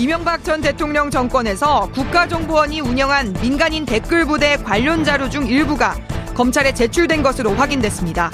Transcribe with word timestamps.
이명박 0.00 0.42
전 0.42 0.62
대통령 0.62 1.10
정권에서 1.10 1.90
국가정보원이 1.92 2.80
운영한 2.80 3.34
민간인 3.42 3.84
댓글 3.84 4.24
부대 4.24 4.56
관련 4.56 5.04
자료 5.04 5.28
중 5.28 5.46
일부가 5.46 5.94
검찰에 6.32 6.72
제출된 6.72 7.22
것으로 7.22 7.52
확인됐습니다. 7.52 8.30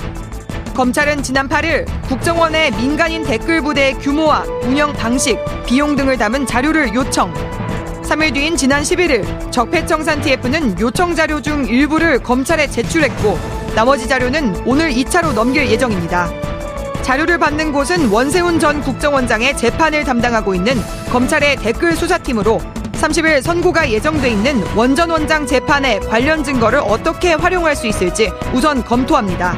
검찰은 0.76 1.24
지난 1.24 1.48
8일 1.48 1.84
국정원의 2.02 2.70
민간인 2.76 3.24
댓글 3.24 3.62
부대의 3.62 3.94
규모와 3.94 4.44
운영 4.62 4.92
방식, 4.92 5.40
비용 5.66 5.96
등을 5.96 6.16
담은 6.16 6.46
자료를 6.46 6.94
요청. 6.94 7.34
3일 8.04 8.34
뒤인 8.34 8.56
지난 8.56 8.82
11일 8.82 9.50
적폐청산 9.50 10.20
TF는 10.20 10.78
요청 10.78 11.16
자료 11.16 11.42
중 11.42 11.64
일부를 11.66 12.22
검찰에 12.22 12.68
제출했고 12.68 13.40
나머지 13.74 14.06
자료는 14.06 14.62
오늘 14.66 14.90
2차로 14.90 15.34
넘길 15.34 15.68
예정입니다. 15.68 16.45
자료를 17.06 17.38
받는 17.38 17.70
곳은 17.70 18.08
원세훈 18.08 18.58
전 18.58 18.80
국정원장의 18.80 19.56
재판을 19.56 20.02
담당하고 20.02 20.56
있는 20.56 20.74
검찰의 21.12 21.54
댓글 21.54 21.94
수사팀으로 21.94 22.60
30일 22.94 23.42
선고가 23.42 23.88
예정돼 23.92 24.28
있는 24.30 24.60
원전 24.74 25.10
원장 25.10 25.46
재판에 25.46 26.00
관련 26.00 26.42
증거를 26.42 26.80
어떻게 26.80 27.34
활용할 27.34 27.76
수 27.76 27.86
있을지 27.86 28.32
우선 28.52 28.84
검토합니다. 28.84 29.56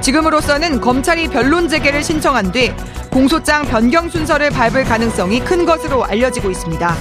지금으로서는 0.00 0.80
검찰이 0.80 1.28
변론 1.28 1.68
재개를 1.68 2.02
신청한 2.02 2.50
뒤 2.50 2.72
공소장 3.10 3.66
변경 3.66 4.08
순서를 4.08 4.48
밟을 4.48 4.84
가능성이 4.84 5.40
큰 5.40 5.66
것으로 5.66 6.06
알려지고 6.06 6.50
있습니다. 6.50 6.96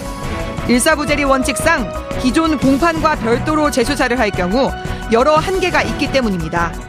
일사부재리 0.68 1.24
원칙상 1.24 2.20
기존 2.22 2.58
공판과 2.58 3.16
별도로 3.16 3.72
재수사를 3.72 4.20
할 4.20 4.30
경우 4.30 4.74
여러 5.14 5.38
한계가 5.38 5.84
있기 5.84 6.12
때문입니다. 6.12 6.89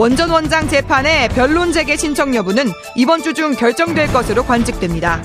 원전 0.00 0.30
원장 0.30 0.66
재판의 0.66 1.28
변론 1.28 1.74
재개 1.74 1.94
신청 1.94 2.34
여부는 2.34 2.72
이번 2.96 3.22
주 3.22 3.34
중 3.34 3.52
결정될 3.54 4.10
것으로 4.14 4.46
관측됩니다. 4.46 5.22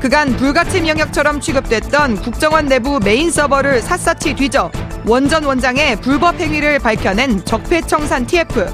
그간 0.00 0.36
불가침 0.36 0.88
영역처럼 0.88 1.40
취급됐던 1.40 2.16
국정원 2.22 2.66
내부 2.66 2.98
메인 2.98 3.30
서버를 3.30 3.80
샅샅이 3.80 4.34
뒤져 4.34 4.72
원전 5.06 5.44
원장의 5.44 6.00
불법 6.00 6.34
행위를 6.40 6.80
밝혀낸 6.80 7.44
적폐청산 7.44 8.26
TF. 8.26 8.66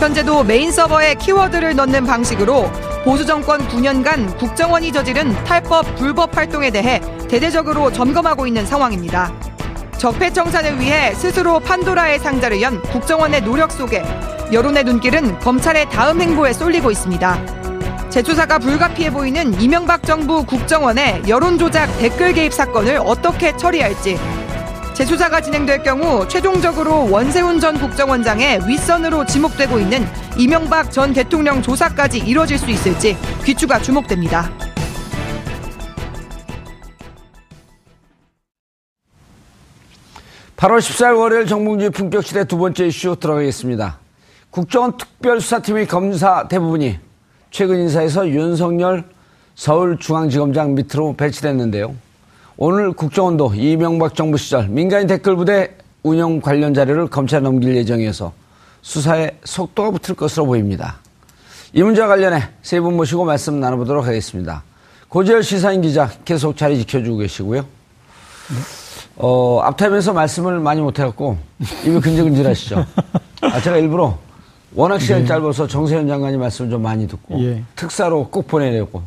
현재도 0.00 0.42
메인 0.42 0.72
서버에 0.72 1.14
키워드를 1.14 1.76
넣는 1.76 2.04
방식으로 2.04 2.68
보수 3.04 3.24
정권 3.24 3.60
9년간 3.68 4.36
국정원이 4.36 4.90
저지른 4.90 5.32
탈법 5.44 5.94
불법 5.94 6.36
활동에 6.36 6.72
대해 6.72 7.00
대대적으로 7.28 7.92
점검하고 7.92 8.48
있는 8.48 8.66
상황입니다. 8.66 9.32
적폐청산을 9.98 10.80
위해 10.80 11.14
스스로 11.14 11.60
판도라의 11.60 12.18
상자를 12.18 12.60
연 12.62 12.82
국정원의 12.82 13.42
노력 13.42 13.70
속에 13.70 14.02
여론의 14.52 14.84
눈길은 14.84 15.38
검찰의 15.38 15.88
다음 15.88 16.20
행보에 16.20 16.52
쏠리고 16.52 16.90
있습니다. 16.90 18.10
재조사가 18.10 18.58
불가피해 18.58 19.10
보이는 19.10 19.58
이명박 19.58 20.02
정부 20.02 20.44
국정원의 20.44 21.22
여론조작 21.26 21.98
댓글 21.98 22.34
개입 22.34 22.52
사건을 22.52 22.98
어떻게 23.02 23.56
처리할지 23.56 24.18
재수사가 24.92 25.40
진행될 25.40 25.82
경우 25.82 26.28
최종적으로 26.28 27.10
원세훈 27.10 27.60
전 27.60 27.78
국정원장의 27.78 28.68
윗선으로 28.68 29.24
지목되고 29.24 29.78
있는 29.78 30.06
이명박 30.36 30.92
전 30.92 31.14
대통령 31.14 31.62
조사까지 31.62 32.18
이뤄질 32.18 32.58
수 32.58 32.70
있을지 32.70 33.16
귀추가 33.44 33.80
주목됩니다. 33.80 34.50
8월 40.56 40.78
14일 40.78 41.18
월요일 41.18 41.46
정봉주의 41.46 41.90
품격시대 41.90 42.44
두 42.44 42.58
번째 42.58 42.86
이슈 42.86 43.16
들어가겠습니다. 43.18 44.01
국정원 44.52 44.98
특별수사팀의 44.98 45.86
검사 45.88 46.46
대부분이 46.46 46.98
최근 47.50 47.80
인사에서 47.80 48.28
윤석열 48.28 49.02
서울중앙지검장 49.54 50.74
밑으로 50.74 51.14
배치됐는데요. 51.16 51.94
오늘 52.58 52.92
국정원도 52.92 53.54
이명박 53.54 54.14
정부 54.14 54.36
시절 54.36 54.68
민간인 54.68 55.06
댓글 55.06 55.36
부대 55.36 55.74
운영 56.02 56.42
관련 56.42 56.74
자료를 56.74 57.08
검찰에 57.08 57.40
넘길 57.40 57.74
예정이어서 57.76 58.34
수사에 58.82 59.30
속도가 59.42 59.90
붙을 59.92 60.16
것으로 60.16 60.44
보입니다. 60.44 60.98
이 61.72 61.82
문제와 61.82 62.08
관련해 62.08 62.42
세 62.60 62.78
분 62.80 62.94
모시고 62.94 63.24
말씀 63.24 63.58
나눠보도록 63.58 64.06
하겠습니다. 64.06 64.64
고재열 65.08 65.42
시사인 65.42 65.80
기자 65.80 66.10
계속 66.26 66.58
자리 66.58 66.76
지켜주고 66.78 67.16
계시고요. 67.16 67.64
어, 69.16 69.60
앞타임에서 69.62 70.12
말씀을 70.12 70.60
많이 70.60 70.82
못해갖고 70.82 71.38
입이 71.86 72.00
근질근질하시죠. 72.00 72.84
아, 73.40 73.60
제가 73.62 73.78
일부러 73.78 74.18
워낙 74.74 74.98
시간이 74.98 75.22
네. 75.22 75.26
짧아서 75.28 75.66
정세현 75.66 76.08
장관이 76.08 76.36
말씀을 76.38 76.70
좀 76.70 76.82
많이 76.82 77.06
듣고 77.06 77.38
예. 77.44 77.62
특사로 77.76 78.28
꼭 78.30 78.46
보내려고 78.46 79.02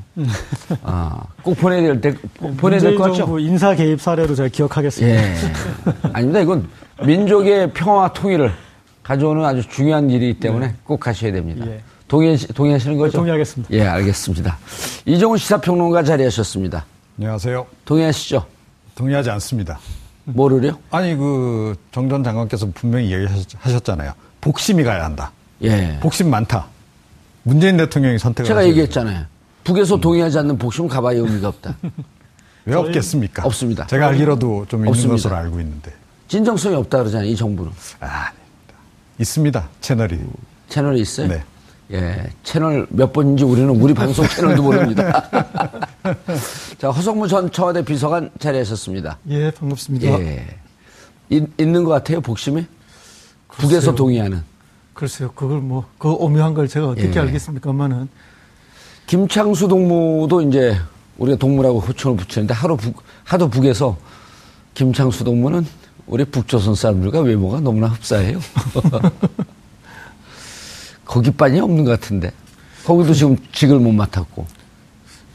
아, 0.84 1.24
꼭 1.42 1.56
보내야 1.58 2.00
될, 2.00 2.18
보내야 2.58 2.80
될 2.80 2.96
것 2.96 3.06
같죠? 3.06 3.40
인사 3.40 3.74
개입 3.74 4.00
사례로 4.00 4.36
제가 4.36 4.50
기억하겠습니다. 4.50 5.18
예. 5.24 5.34
아닙니다. 6.14 6.40
이건 6.42 6.68
민족의 7.04 7.74
평화 7.74 8.12
통일을 8.14 8.52
가져오는 9.02 9.44
아주 9.44 9.68
중요한 9.68 10.10
일이기 10.10 10.40
때문에 10.40 10.68
예. 10.68 10.74
꼭 10.84 11.00
가셔야 11.00 11.32
됩니다. 11.32 11.66
예. 11.68 11.82
동의, 12.08 12.38
동의하시는 12.38 12.98
거죠? 12.98 13.18
동의하겠습니다. 13.18 13.74
예, 13.74 13.82
알겠습니다. 13.88 14.58
이종훈 15.06 15.40
시사평론가 15.40 16.04
자리하셨습니다. 16.04 16.86
안녕하세요. 17.18 17.66
동의하시죠? 17.86 18.46
동의하지 18.94 19.32
않습니다. 19.32 19.80
뭐를요? 20.26 20.78
아니, 20.92 21.16
그, 21.16 21.76
정 21.92 22.08
전 22.10 22.24
장관께서 22.24 22.68
분명히 22.76 23.12
얘기하셨잖아요. 23.12 24.12
복심이 24.42 24.84
가야 24.84 25.04
한다. 25.06 25.32
예. 25.62 25.98
복심 26.02 26.30
많다. 26.30 26.68
문재인 27.44 27.78
대통령이 27.78 28.18
선택을 28.20 28.48
제가 28.48 28.66
얘기했잖아요. 28.68 29.26
북에서 29.64 29.98
동의하지 29.98 30.40
않는 30.40 30.58
복심은 30.58 30.90
가봐야 30.90 31.18
의미가 31.18 31.48
없다. 31.50 31.76
왜 32.66 32.76
없겠습니까? 32.76 33.46
없습니다. 33.46 33.86
제가 33.88 34.08
알기로도 34.08 34.66
좀 34.68 34.88
없습니다. 34.88 35.00
있는 35.02 35.10
것으로 35.10 35.36
알고 35.36 35.60
있는데. 35.60 35.94
진정성이 36.28 36.76
없다 36.76 36.98
그러잖아요, 37.00 37.30
이 37.30 37.36
정부는. 37.36 37.72
아, 38.00 38.32
있습니다. 39.20 39.70
채널이. 39.82 40.20
채널이 40.70 41.00
있어요? 41.02 41.28
네. 41.28 41.44
예, 41.92 42.28
채널 42.44 42.88
몇 42.90 43.14
번인지 43.14 43.44
우리는 43.44 43.70
우리 43.70 43.94
방송 43.94 44.28
채널도 44.28 44.64
모릅니다. 44.64 45.30
자, 46.80 46.90
허성무 46.90 47.28
전 47.28 47.52
청와대 47.52 47.84
비서관 47.86 48.32
자리하셨습니다. 48.40 49.20
예, 49.30 49.52
반갑습니다. 49.52 50.08
예. 50.20 50.48
있, 51.30 51.44
있는 51.60 51.84
것 51.84 51.92
같아요, 51.92 52.22
복심이? 52.22 52.66
글쎄요. 53.48 53.70
북에서 53.70 53.96
동의하는. 53.96 54.44
글쎄요, 54.96 55.32
그걸 55.36 55.60
뭐, 55.60 55.86
그 55.98 56.10
오묘한 56.10 56.54
걸 56.54 56.70
제가 56.70 56.88
어떻게 56.88 57.12
예. 57.14 57.20
알겠습니까만은. 57.20 58.08
김창수 59.08 59.68
동무도 59.68 60.42
이제 60.44 60.80
우리가 61.18 61.38
동무라고 61.38 61.82
호칭을 61.82 62.16
붙이는데 62.16 62.54
하루 62.54 62.78
북, 62.78 63.04
하도 63.26 63.50
북에서 63.50 63.98
김창수 64.74 65.26
동무는 65.26 65.68
우리 66.08 66.24
북조선 66.24 66.76
사람들과 66.76 67.20
외모가 67.20 67.60
너무나 67.60 67.88
흡사해요. 67.88 68.40
거기 71.04 71.30
반이 71.30 71.60
없는 71.60 71.84
것 71.84 71.92
같은데. 72.00 72.32
거기도 72.86 73.14
지금 73.14 73.36
직을 73.52 73.80
못 73.80 73.92
맡았고. 73.92 74.46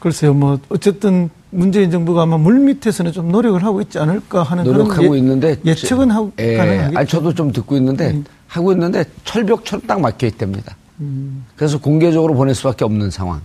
글쎄요, 0.01 0.33
뭐 0.33 0.59
어쨌든 0.69 1.29
문재인 1.51 1.91
정부가 1.91 2.23
아마 2.23 2.37
물 2.37 2.59
밑에서는 2.59 3.11
좀 3.11 3.31
노력을 3.31 3.63
하고 3.63 3.81
있지 3.81 3.99
않을까 3.99 4.41
하는 4.41 4.63
노력하고 4.63 5.15
예, 5.15 5.19
있는데 5.19 5.57
예측은 5.63 6.09
하고 6.09 6.31
예, 6.39 6.57
가능하겠죠. 6.57 6.97
아니 6.97 7.07
저도 7.07 7.33
좀 7.35 7.51
듣고 7.51 7.77
있는데 7.77 8.09
음. 8.09 8.25
하고 8.47 8.71
있는데 8.71 9.05
철벽처럼 9.25 9.83
딱 9.85 10.01
막혀 10.01 10.25
있답니다. 10.25 10.75
음. 11.01 11.45
그래서 11.55 11.79
공개적으로 11.79 12.33
보낼 12.33 12.55
수밖에 12.55 12.83
없는 12.83 13.11
상황. 13.11 13.41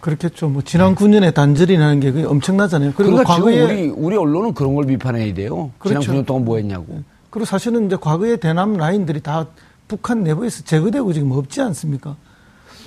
그렇겠죠. 0.00 0.48
뭐 0.50 0.60
지난 0.62 0.94
9년에 0.94 1.32
단절이라는 1.32 2.00
게 2.00 2.24
엄청나잖아요. 2.24 2.92
그리고 2.94 3.12
그러니까 3.12 3.34
과거에 3.34 3.62
우리 3.62 3.88
우리 3.88 4.16
언론은 4.16 4.52
그런 4.52 4.74
걸 4.74 4.84
비판해야 4.84 5.32
돼요. 5.32 5.70
그렇죠. 5.78 6.02
지난 6.02 6.18
9년 6.18 6.26
동안 6.26 6.44
뭐 6.44 6.56
했냐고. 6.58 6.84
네. 6.88 7.02
그리고 7.30 7.46
사실은 7.46 7.86
이제 7.86 7.96
과거의 7.98 8.38
대남 8.38 8.76
라인들이 8.76 9.20
다 9.20 9.46
북한 9.88 10.24
내부에서 10.24 10.62
제거되고 10.64 11.12
지금 11.14 11.32
없지 11.32 11.62
않습니까? 11.62 12.16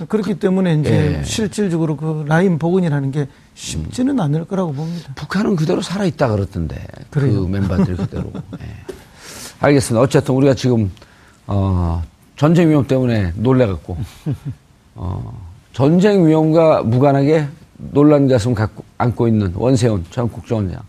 그렇기 0.07 0.39
때문에 0.39 0.75
이제 0.75 1.19
예. 1.19 1.23
실질적으로 1.23 1.97
그 1.97 2.23
라인 2.27 2.57
복원이라는 2.57 3.11
게 3.11 3.27
쉽지는 3.55 4.15
음. 4.15 4.19
않을 4.21 4.45
거라고 4.45 4.73
봅니다. 4.73 5.11
북한은 5.15 5.55
그대로 5.55 5.81
살아있다 5.81 6.29
그렇던데. 6.29 6.75
그 7.09 7.19
그래요. 7.19 7.41
그 7.41 7.47
멤버들 7.47 7.97
그대로. 7.97 8.31
예. 8.61 8.65
알겠습니다. 9.59 10.01
어쨌든 10.01 10.35
우리가 10.35 10.53
지금, 10.53 10.89
어, 11.47 12.01
전쟁 12.37 12.69
위험 12.69 12.87
때문에 12.87 13.33
놀래갖고, 13.35 13.97
어, 14.95 15.47
전쟁 15.73 16.25
위험과 16.25 16.83
무관하게 16.83 17.47
논란 17.77 18.27
가슴 18.27 18.53
갖고 18.53 18.83
안고 18.97 19.27
있는 19.27 19.51
원세훈 19.55 20.05
전 20.11 20.29
국정원장. 20.29 20.81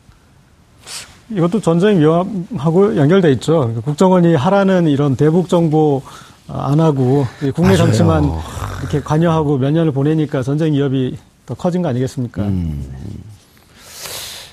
이것도 1.31 1.61
전쟁 1.61 2.01
위험하고 2.01 2.97
연결돼 2.97 3.31
있죠. 3.33 3.59
그러니까 3.61 3.81
국정원이 3.83 4.35
하라는 4.35 4.89
이런 4.89 5.15
대북 5.15 5.49
정보 5.49 6.03
안 6.49 6.81
하고 6.81 7.25
국내. 7.55 7.77
정치만 7.77 8.25
이렇게 8.81 9.01
관여하고 9.01 9.59
몇 9.59 9.71
년을 9.71 9.93
보내니까 9.93 10.43
전쟁 10.43 10.73
위협이 10.73 11.17
더 11.47 11.55
커진 11.55 11.83
거 11.83 11.89
아니겠습니까? 11.89 12.43
음. 12.43 12.89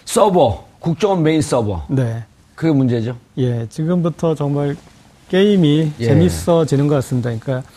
서버 0.06 0.66
국정원 0.80 1.24
메인 1.24 1.42
서버. 1.42 1.84
네. 1.90 2.24
그게 2.56 2.72
문제죠. 2.74 3.16
예, 3.38 3.68
지금부터 3.70 4.34
정말 4.34 4.76
게임이 5.30 5.92
예. 6.00 6.06
재밌어지는 6.06 6.88
것 6.88 6.96
같습니다. 6.96 7.30
그러니까 7.40 7.70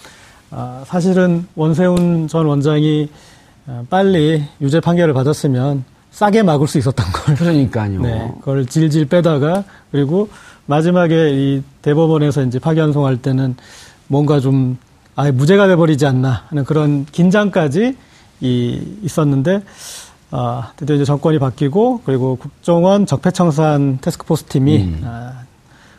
아, 0.50 0.82
사실은 0.87 1.47
원세훈 1.55 2.29
전 2.29 2.47
원장이 2.47 3.11
아, 3.67 3.82
빨리 3.91 4.43
유죄 4.61 4.81
판결을 4.81 5.12
받았으면 5.12 5.85
싸게 6.12 6.43
막을 6.43 6.67
수 6.67 6.79
있었던 6.79 7.06
걸. 7.12 7.35
그러니까요. 7.37 8.00
네, 8.00 8.32
그걸 8.41 8.67
질질 8.67 9.06
빼다가 9.06 9.64
그리고 9.91 10.29
마지막에 10.67 11.31
이 11.31 11.62
대법원에서 11.82 12.44
이제 12.44 12.58
파기환송할 12.58 13.19
때는 13.19 13.56
뭔가 14.06 14.41
좀 14.41 14.79
아예 15.21 15.31
무죄가 15.33 15.67
돼버리지 15.67 16.07
않나 16.07 16.45
하는 16.49 16.65
그런 16.65 17.05
긴장까지 17.05 17.95
이 18.41 18.97
있었는데 19.03 19.63
아, 20.31 20.73
드디어 20.77 20.97
이제 20.97 21.05
정권이 21.05 21.39
바뀌고 21.39 22.01
그리고 22.07 22.37
국정원 22.37 23.05
적폐청산 23.05 23.99
테스크포스 24.01 24.45
팀이 24.45 24.79
음. 24.79 25.03
아, 25.05 25.43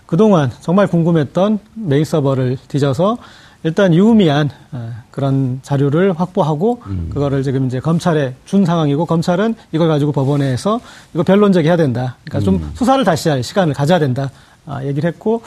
그동안 0.07 0.49
정말 0.61 0.87
궁금했던 0.87 1.59
메인 1.75 2.03
서버를 2.03 2.57
뒤져서 2.67 3.19
일단 3.63 3.93
유의미한 3.93 4.49
어, 4.71 4.91
그런 5.11 5.59
자료를 5.61 6.13
확보하고 6.19 6.81
음. 6.87 7.11
그거를 7.13 7.43
지금 7.43 7.67
이제 7.67 7.79
검찰에 7.79 8.33
준 8.45 8.65
상황이고 8.65 9.05
검찰은 9.05 9.53
이걸 9.71 9.87
가지고 9.87 10.13
법원에서 10.13 10.79
이거 11.13 11.21
변론적이해야 11.21 11.77
된다. 11.77 12.17
그러니까 12.23 12.39
음. 12.39 12.59
좀 12.59 12.71
수사를 12.73 13.03
다시 13.03 13.29
할 13.29 13.43
시간을 13.43 13.75
가져야 13.75 13.99
된다. 13.99 14.31
아, 14.65 14.83
얘기를 14.83 15.07
했고 15.07 15.43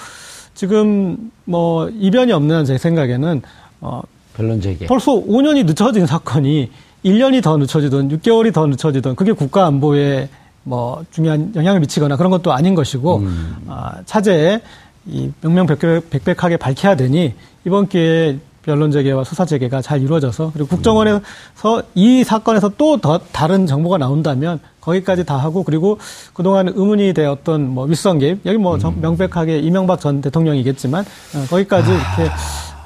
지금 0.55 1.33
뭐 1.45 1.89
이변이 1.89 2.33
없는 2.33 2.65
제 2.65 2.79
생각에는 2.79 3.43
어 3.85 4.01
변론 4.35 4.61
제기. 4.61 4.87
벌써 4.87 5.13
5년이 5.13 5.67
늦춰진 5.67 6.07
사건이 6.07 6.71
1년이 7.05 7.43
더 7.43 7.57
늦춰지든 7.59 8.09
6개월이 8.09 8.53
더 8.53 8.67
늦춰지든 8.67 9.15
그게 9.15 9.33
국가 9.33 9.67
안보에 9.67 10.29
뭐 10.65 11.05
중요한 11.11 11.53
영향을 11.55 11.81
미치거나 11.81 12.17
그런 12.17 12.31
것도 12.31 12.53
아닌 12.53 12.75
것이고 12.75 13.17
음. 13.19 13.57
아, 13.69 13.93
차제에 14.07 14.61
이 15.07 15.31
명명백백하게 15.43 16.57
밝혀야 16.57 16.97
되니 16.97 17.35
이번 17.67 17.87
기회에 17.89 18.39
변론 18.63 18.91
재개와 18.91 19.25
수사 19.25 19.45
재개가 19.45 19.83
잘 19.83 20.01
이루어져서 20.01 20.53
그리고 20.55 20.69
국정원에서 20.69 21.83
이 21.95 22.25
사건에서 22.25 22.71
또 22.79 22.97
더 22.97 23.19
다른 23.31 23.67
정보가 23.67 23.99
나온다면 23.99 24.59
거기까지 24.81 25.25
다 25.27 25.37
하고 25.37 25.63
그리고 25.63 25.99
그동안 26.33 26.69
의문이 26.69 27.13
되었던 27.13 27.69
뭐 27.69 27.85
윗선 27.85 28.19
개입 28.19 28.41
여기 28.47 28.57
뭐 28.57 28.77
음. 28.77 29.01
명백하게 29.03 29.59
이명박 29.59 30.01
전 30.01 30.23
대통령이겠지만 30.23 31.05
어, 31.05 31.47
거기까지 31.51 31.91
아. 31.93 31.95
이렇게 31.95 32.33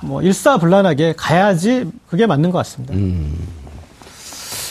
뭐 0.02 0.22
일사불란하게 0.22 1.14
가야지 1.16 1.90
그게 2.08 2.26
맞는 2.26 2.50
것 2.50 2.58
같습니다. 2.58 2.94
음. 2.94 3.34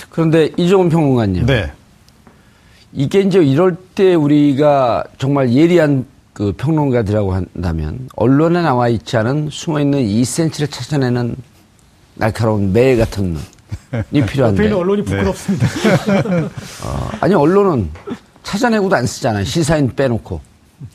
그런데 0.10 0.50
이종훈 0.58 0.90
평론가님. 0.90 1.46
네. 1.46 1.72
이게 2.94 3.22
이제 3.22 3.40
이럴 3.44 3.76
때 3.96 4.16
우리가 4.16 5.04
정말 5.18 5.52
예리한 5.54 6.06
그 6.34 6.54
평론가들이라고 6.58 7.34
한다면 7.34 8.10
언론에 8.16 8.62
나와 8.62 8.88
있지 8.90 9.18
않은 9.18 9.50
숨어 9.52 9.80
있는 9.80 10.00
2cm를 10.04 10.72
찾아내는 10.72 11.36
날카로운 12.16 12.74
매 12.74 12.96
같은 12.96 13.38
눈이 14.12 14.26
필요한데. 14.26 14.58
저희는 14.58 14.78
언론이 14.78 15.04
부끄럽습니다. 15.04 15.68
네. 15.68 16.42
어, 16.86 17.10
아니 17.20 17.34
언론은 17.36 17.90
찾아내고도 18.44 18.96
안 18.96 19.06
쓰잖아요. 19.06 19.44
시사인 19.44 19.94
빼놓고. 19.96 20.40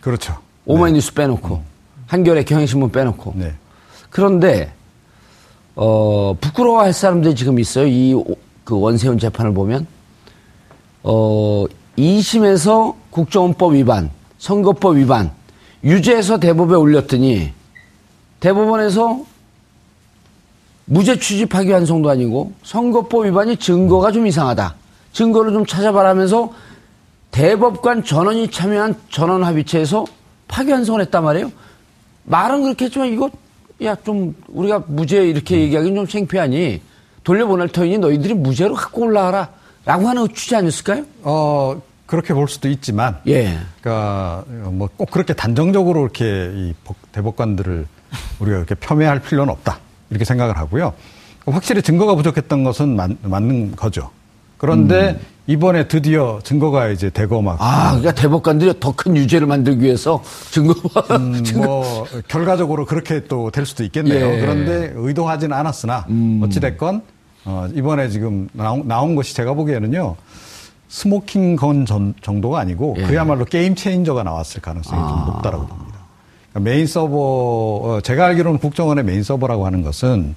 그렇죠. 0.00 0.36
오마이뉴스 0.64 1.10
네. 1.10 1.22
빼놓고 1.22 1.62
한겨레 2.06 2.44
경향신문 2.44 2.90
빼놓고. 2.90 3.34
네. 3.36 3.54
그런데 4.12 4.72
어, 5.74 6.36
부끄러워할 6.40 6.92
사람들이 6.92 7.34
지금 7.34 7.58
있어요. 7.58 7.86
이 7.88 8.14
그 8.64 8.78
원세훈 8.78 9.18
재판을 9.18 9.52
보면 9.52 9.86
어, 11.02 11.64
2심에서 11.98 12.94
국정원법 13.10 13.74
위반. 13.74 14.10
선거법 14.38 14.96
위반 14.96 15.30
유죄해서 15.84 16.38
대법에 16.40 16.74
올렸더니 16.74 17.52
대법원에서 18.40 19.24
무죄 20.84 21.18
취지 21.18 21.46
파기환송도 21.46 22.10
아니고 22.10 22.52
선거법 22.64 23.26
위반이 23.26 23.56
증거가 23.56 24.10
좀 24.10 24.26
이상하다. 24.26 24.74
증거를 25.12 25.52
좀 25.52 25.66
찾아봐라 25.66 26.08
하면서 26.10 26.52
대법관 27.30 28.04
전원이 28.04 28.50
참여한 28.50 28.96
전원 29.10 29.44
합의체에서 29.44 30.04
파기환송을 30.48 31.02
했단 31.02 31.22
말이에요. 31.22 31.52
말은 32.24 32.62
그렇게 32.62 32.86
했지만 32.86 33.12
이거 33.12 33.30
야 33.84 33.96
좀 34.04 34.34
우리가 34.48 34.84
무죄 34.86 35.26
이렇게 35.26 35.60
얘기하기는 35.60 35.94
좀 35.96 36.06
창피하니 36.06 36.80
돌려보낼 37.24 37.68
터이니 37.68 37.98
너희들이 37.98 38.34
무죄로 38.34 38.74
갖고 38.74 39.02
올라와라 39.02 39.48
라고 39.84 40.08
하는 40.08 40.26
취지 40.34 40.54
아니었을까요? 40.56 41.04
어, 41.22 41.80
그렇게 42.06 42.34
볼 42.34 42.48
수도 42.48 42.68
있지만, 42.68 43.18
예. 43.26 43.58
그러니까 43.80 44.44
뭐 44.70 44.88
꼭 44.96 45.10
그렇게 45.10 45.32
단정적으로 45.34 46.02
이렇게 46.02 46.50
이 46.54 46.74
대법관들을 47.12 47.86
우리가 48.40 48.56
이렇게 48.58 48.74
폄훼할 48.74 49.20
필요는 49.22 49.52
없다 49.52 49.78
이렇게 50.10 50.24
생각을 50.24 50.56
하고요. 50.58 50.92
확실히 51.46 51.82
증거가 51.82 52.14
부족했던 52.14 52.62
것은 52.64 52.94
맞, 52.96 53.10
는 53.42 53.74
거죠. 53.74 54.10
그런데 54.58 55.10
음. 55.10 55.20
이번에 55.48 55.88
드디어 55.88 56.38
증거가 56.44 56.88
이제 56.88 57.10
대거 57.10 57.42
막. 57.42 57.56
아, 57.60 57.88
그러니까 57.98 58.12
대법관들이 58.12 58.78
더 58.78 58.92
큰 58.92 59.16
유죄를 59.16 59.46
만들기 59.48 59.84
위해서 59.84 60.22
증거가. 60.52 61.16
음, 61.16 61.42
뭐, 61.56 62.06
결과적으로 62.28 62.86
그렇게 62.86 63.24
또 63.24 63.50
될 63.50 63.66
수도 63.66 63.82
있겠네요. 63.84 64.34
예. 64.36 64.40
그런데 64.40 64.92
의도하지는 64.94 65.56
않았으나, 65.56 66.06
음. 66.10 66.40
어찌됐건, 66.44 67.02
어, 67.44 67.68
이번에 67.74 68.08
지금 68.08 68.48
나온, 68.52 68.86
나온 68.86 69.16
것이 69.16 69.34
제가 69.34 69.54
보기에는요, 69.54 70.14
smoking 70.88 71.56
gun 71.56 71.86
정도가 72.20 72.60
아니고 72.60 72.94
예. 72.98 73.02
그야말로 73.04 73.44
game 73.44 73.74
changer가 73.74 74.22
나왔을 74.22 74.60
가능성이 74.60 75.00
아. 75.02 75.08
좀 75.08 75.34
높다라고 75.34 75.66
봅니다. 75.66 75.98
그러니까 76.52 76.70
메인 76.70 76.86
서버 76.86 77.16
어, 77.16 78.00
제가 78.02 78.26
알기로는 78.26 78.58
국정원의 78.60 79.02
메인 79.04 79.22
서버라고 79.22 79.64
하는 79.66 79.82
것은 79.82 80.34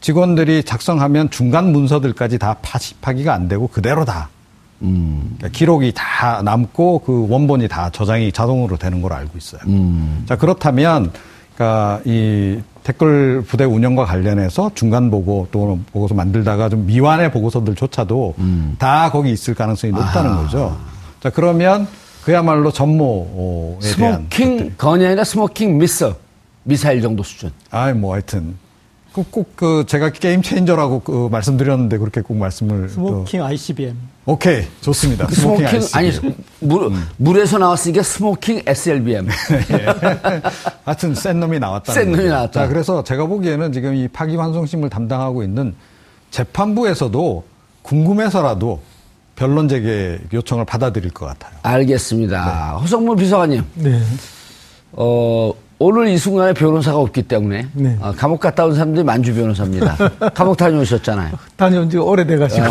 직원들이 0.00 0.62
작성하면 0.62 1.30
중간 1.30 1.72
문서들까지 1.72 2.38
다 2.38 2.56
파기가 3.00 3.34
안 3.34 3.48
되고 3.48 3.66
그대로 3.66 4.04
다 4.04 4.28
음. 4.82 5.34
그러니까 5.36 5.48
기록이 5.56 5.92
다 5.94 6.42
남고 6.42 7.00
그 7.00 7.26
원본이 7.28 7.68
다 7.68 7.90
저장이 7.90 8.32
자동으로 8.32 8.76
되는 8.76 9.00
걸로 9.02 9.14
알고 9.14 9.36
있어요. 9.38 9.60
음. 9.66 10.24
자 10.28 10.36
그렇다면 10.36 11.12
그러니까 11.54 12.00
이 12.04 12.60
댓글 12.84 13.42
부대 13.42 13.64
운영과 13.64 14.04
관련해서 14.04 14.70
중간 14.74 15.10
보고 15.10 15.48
또 15.50 15.78
보고서 15.92 16.14
만들다가 16.14 16.68
좀 16.68 16.86
미완의 16.86 17.32
보고서들조차도 17.32 18.34
음. 18.38 18.76
다 18.78 19.10
거기 19.10 19.32
있을 19.32 19.54
가능성이 19.54 19.92
높다는 19.92 20.32
아. 20.32 20.36
거죠. 20.42 20.76
자 21.20 21.30
그러면 21.30 21.88
그야말로 22.22 22.70
전모에 22.70 23.80
smoking 23.80 24.56
대한 24.56 24.74
gun이 24.76 25.06
아니라 25.06 25.24
smoking 25.24 25.78
미스 25.78 26.12
미사일 26.64 27.00
정도 27.00 27.22
수준. 27.22 27.50
아이 27.70 27.92
뭐 27.92 28.12
하여튼 28.12 28.56
꼭그 29.12 29.84
제가 29.86 30.10
game 30.10 30.42
changer라고 30.42 31.00
그 31.00 31.28
말씀드렸는데 31.30 31.98
그렇게 31.98 32.20
꼭 32.20 32.36
말씀을 32.36 32.88
smoking 32.88 33.40
또. 33.40 33.46
ICBM. 33.46 33.96
오케이 34.26 34.64
좋습니다. 34.80 35.26
그 35.26 35.34
smoking, 35.36 35.80
smoking 35.80 35.88
아니 35.92 36.36
물 36.58 36.86
음. 36.86 37.08
물에서 37.16 37.58
나왔으니까 37.58 38.02
smoking 38.02 38.62
SLBM. 38.66 39.28
예. 39.70 39.86
하여튼 40.84 41.14
센 41.14 41.38
놈이 41.38 41.60
나왔다. 41.60 41.92
센 41.92 42.10
놈이 42.10 42.24
나왔다. 42.24 42.62
자 42.62 42.68
그래서 42.68 43.04
제가 43.04 43.26
보기에는 43.26 43.72
지금 43.72 43.94
이 43.94 44.08
파기환송심을 44.08 44.90
담당하고 44.90 45.44
있는 45.44 45.76
재판부에서도 46.32 47.44
궁금해서라도 47.82 48.80
변론 49.36 49.68
제기 49.68 50.18
요청을 50.32 50.64
받아들일 50.64 51.10
것 51.12 51.26
같아요. 51.26 51.52
알겠습니다. 51.62 52.72
네. 52.74 52.80
허성무 52.80 53.14
비서관님. 53.14 53.64
네. 53.74 54.02
어, 54.92 55.52
오늘 55.78 56.08
이 56.08 56.16
순간에 56.16 56.54
변호사가 56.54 56.98
없기 56.98 57.22
때문에 57.24 57.68
네. 57.74 57.98
어, 58.00 58.12
감옥 58.16 58.40
갔다 58.40 58.64
온 58.64 58.74
사람들이 58.74 59.04
만주 59.04 59.34
변호사입니다. 59.34 59.96
감옥 60.34 60.56
다녀오셨잖아요. 60.56 61.34
다녀온 61.56 61.90
지 61.90 61.98
오래돼가지고. 61.98 62.66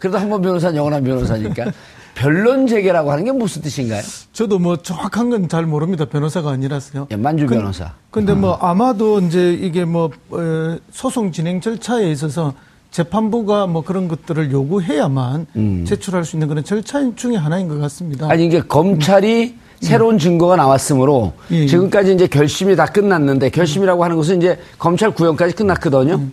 그래도 0.00 0.18
한 0.18 0.28
번 0.28 0.42
변호사는 0.42 0.74
영원한 0.76 1.04
변호사니까. 1.04 1.66
변론 2.14 2.66
재개라고 2.66 3.10
하는 3.10 3.24
게 3.24 3.32
무슨 3.32 3.62
뜻인가요? 3.62 4.02
저도 4.32 4.58
뭐 4.58 4.76
정확한 4.76 5.30
건 5.30 5.48
잘 5.48 5.64
모릅니다. 5.64 6.04
변호사가 6.04 6.50
아니라서요. 6.50 7.06
예, 7.10 7.16
만주 7.16 7.46
변호사. 7.46 7.92
근데 8.10 8.34
뭐 8.34 8.58
아. 8.60 8.70
아마도 8.70 9.20
이제 9.20 9.52
이게 9.54 9.84
뭐 9.84 10.10
어, 10.30 10.76
소송 10.90 11.30
진행 11.32 11.60
절차에 11.60 12.10
있어서 12.10 12.52
재판부가 12.90 13.66
뭐 13.68 13.82
그런 13.82 14.08
것들을 14.08 14.50
요구해야만 14.52 15.46
음. 15.56 15.84
제출할 15.86 16.24
수 16.24 16.36
있는 16.36 16.48
그런 16.48 16.62
절차 16.64 17.00
중에 17.16 17.36
하나인 17.36 17.68
것 17.68 17.78
같습니다. 17.80 18.28
아니 18.28 18.44
이게 18.44 18.60
검찰이 18.60 19.54
음. 19.56 19.61
새로운 19.82 20.18
증거가 20.18 20.56
나왔으므로 20.56 21.32
예, 21.50 21.62
예. 21.62 21.66
지금까지 21.66 22.14
이제 22.14 22.26
결심이 22.26 22.76
다 22.76 22.86
끝났는데 22.86 23.50
결심이라고 23.50 24.02
하는 24.04 24.16
것은 24.16 24.38
이제 24.38 24.58
검찰 24.78 25.10
구형까지 25.10 25.54
끝났거든요. 25.54 26.14
음. 26.14 26.32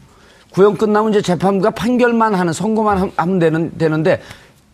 구형 0.51 0.75
끝나면 0.75 1.11
이제 1.11 1.21
재판부가 1.21 1.71
판결만 1.71 2.33
하는 2.35 2.53
선고만 2.53 3.11
하면 3.15 3.39
되는 3.39 3.71
되는데 3.77 4.21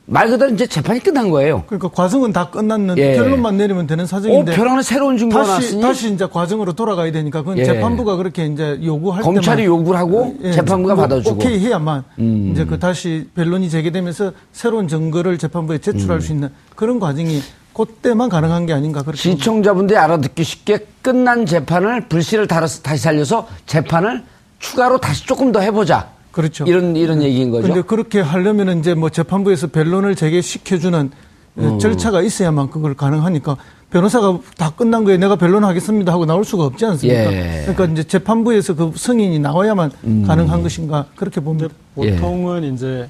말 0.08 0.30
그대로 0.30 0.54
이제 0.54 0.68
재판이 0.68 1.00
끝난 1.00 1.32
거예요. 1.32 1.64
그러니까 1.66 1.90
과정은 1.90 2.32
다 2.32 2.50
끝났는데 2.50 3.14
예. 3.14 3.16
결론만 3.16 3.58
내리면 3.58 3.88
되는 3.88 4.06
사정인데. 4.06 4.52
어, 4.52 4.56
변하는 4.56 4.84
새로운 4.84 5.18
증거가 5.18 5.44
다시, 5.44 5.50
나왔으니 5.52 5.82
다시 5.82 6.14
이제 6.14 6.28
과정으로 6.28 6.74
돌아가야 6.74 7.12
되니까 7.12 7.42
그건 7.42 7.58
예. 7.58 7.66
재판부가 7.66 8.16
그렇게 8.16 8.46
이제 8.46 8.80
요구할 8.84 9.24
검찰이 9.24 9.64
때만 9.64 9.80
요구를 9.80 10.00
하고 10.00 10.36
예. 10.44 10.52
재판부가 10.52 10.96
뭐 10.96 11.04
받아주고 11.04 11.36
오케이 11.36 11.60
해야만 11.60 12.04
음. 12.20 12.50
이제 12.52 12.66
그 12.66 12.78
다시 12.78 13.28
변론이 13.36 13.70
재개되면서 13.70 14.34
새로운 14.52 14.88
증거를 14.88 15.40
재판부에 15.40 15.80
제출할 15.80 16.18
음. 16.18 16.22
수 16.22 16.32
있는 16.34 16.50
그런 16.76 17.00
과정이 17.00 17.42
그때만 17.76 18.30
가능한 18.30 18.66
게 18.66 18.74
아닌가 18.74 19.02
그렇게 19.02 19.18
시청자분들이 19.18 19.98
알아듣기 19.98 20.44
쉽게 20.44 20.88
끝난 21.02 21.46
재판을 21.46 22.08
불씨를 22.08 22.48
달아서 22.48 22.82
다시 22.82 23.04
살려서 23.04 23.48
재판을 23.66 24.24
추가로 24.60 25.00
다시 25.00 25.26
조금 25.26 25.52
더 25.52 25.60
해보자. 25.60 26.10
그렇죠. 26.32 26.64
이런 26.66 26.96
이런 26.96 27.20
네. 27.20 27.26
얘기인 27.26 27.52
거죠. 27.52 27.68
근데 27.68 27.82
그렇게 27.82 28.22
하려면 28.22 28.80
이제 28.80 28.94
뭐 28.94 29.10
재판부에서 29.10 29.68
변론을 29.68 30.16
재개시켜주는 30.16 31.12
어. 31.58 31.78
절차가 31.80 32.22
있어야만 32.22 32.70
그걸 32.70 32.94
가능하니까 32.94 33.58
변호사가 33.90 34.40
다 34.58 34.72
끝난 34.76 35.04
거에 35.04 35.18
내가 35.18 35.36
변론하겠습니다 35.36 36.12
하고 36.12 36.26
나올 36.26 36.44
수가 36.44 36.66
없지 36.66 36.86
않습니까? 36.86 37.32
예. 37.32 37.62
그러니까 37.66 37.86
이제 37.86 38.04
재판부에서 38.04 38.76
그 38.76 38.92
승인이 38.96 39.40
나와야만 39.40 39.92
음. 40.06 40.24
가능한 40.26 40.64
것인가 40.64 41.06
그렇게 41.16 41.40
봅니다. 41.42 41.74
보통은 41.94 42.64
예. 42.64 42.68
이제 42.70 43.10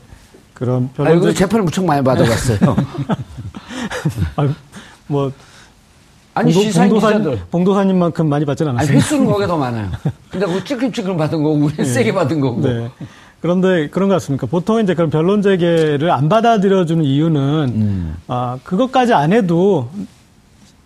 그런 0.55 0.89
변론 0.93 1.27
아, 1.27 1.33
재판을 1.33 1.63
무척 1.63 1.85
많이 1.85 2.03
받아봤어요. 2.03 2.57
아, 4.37 4.47
뭐 5.05 5.31
아니 6.33 6.53
봉도, 6.53 6.67
시사 6.67 6.87
봉도사, 6.87 7.37
봉도사님만큼 7.51 8.27
많이 8.27 8.45
받지는 8.45 8.71
않았어요. 8.71 8.89
아니 8.89 8.97
횟수는 8.97 9.25
거기에 9.25 9.47
더 9.47 9.57
많아요. 9.57 9.89
근데 10.31 10.45
그 10.45 10.63
찌끔찌끔 10.63 11.17
받은 11.17 11.43
거고 11.43 11.55
우리 11.55 11.75
네. 11.75 11.83
세게 11.83 12.13
받은 12.13 12.39
거고. 12.39 12.61
네. 12.61 12.89
그런데 13.41 13.89
그런 13.89 14.09
것 14.09 14.15
같습니까? 14.15 14.47
보통 14.47 14.81
이제 14.81 14.95
그런 14.95 15.09
변론 15.09 15.41
재개를 15.41 16.09
안 16.09 16.29
받아들여주는 16.29 17.03
이유는 17.03 17.41
음. 17.75 18.15
아 18.27 18.57
그것까지 18.63 19.13
안 19.13 19.33
해도 19.33 19.89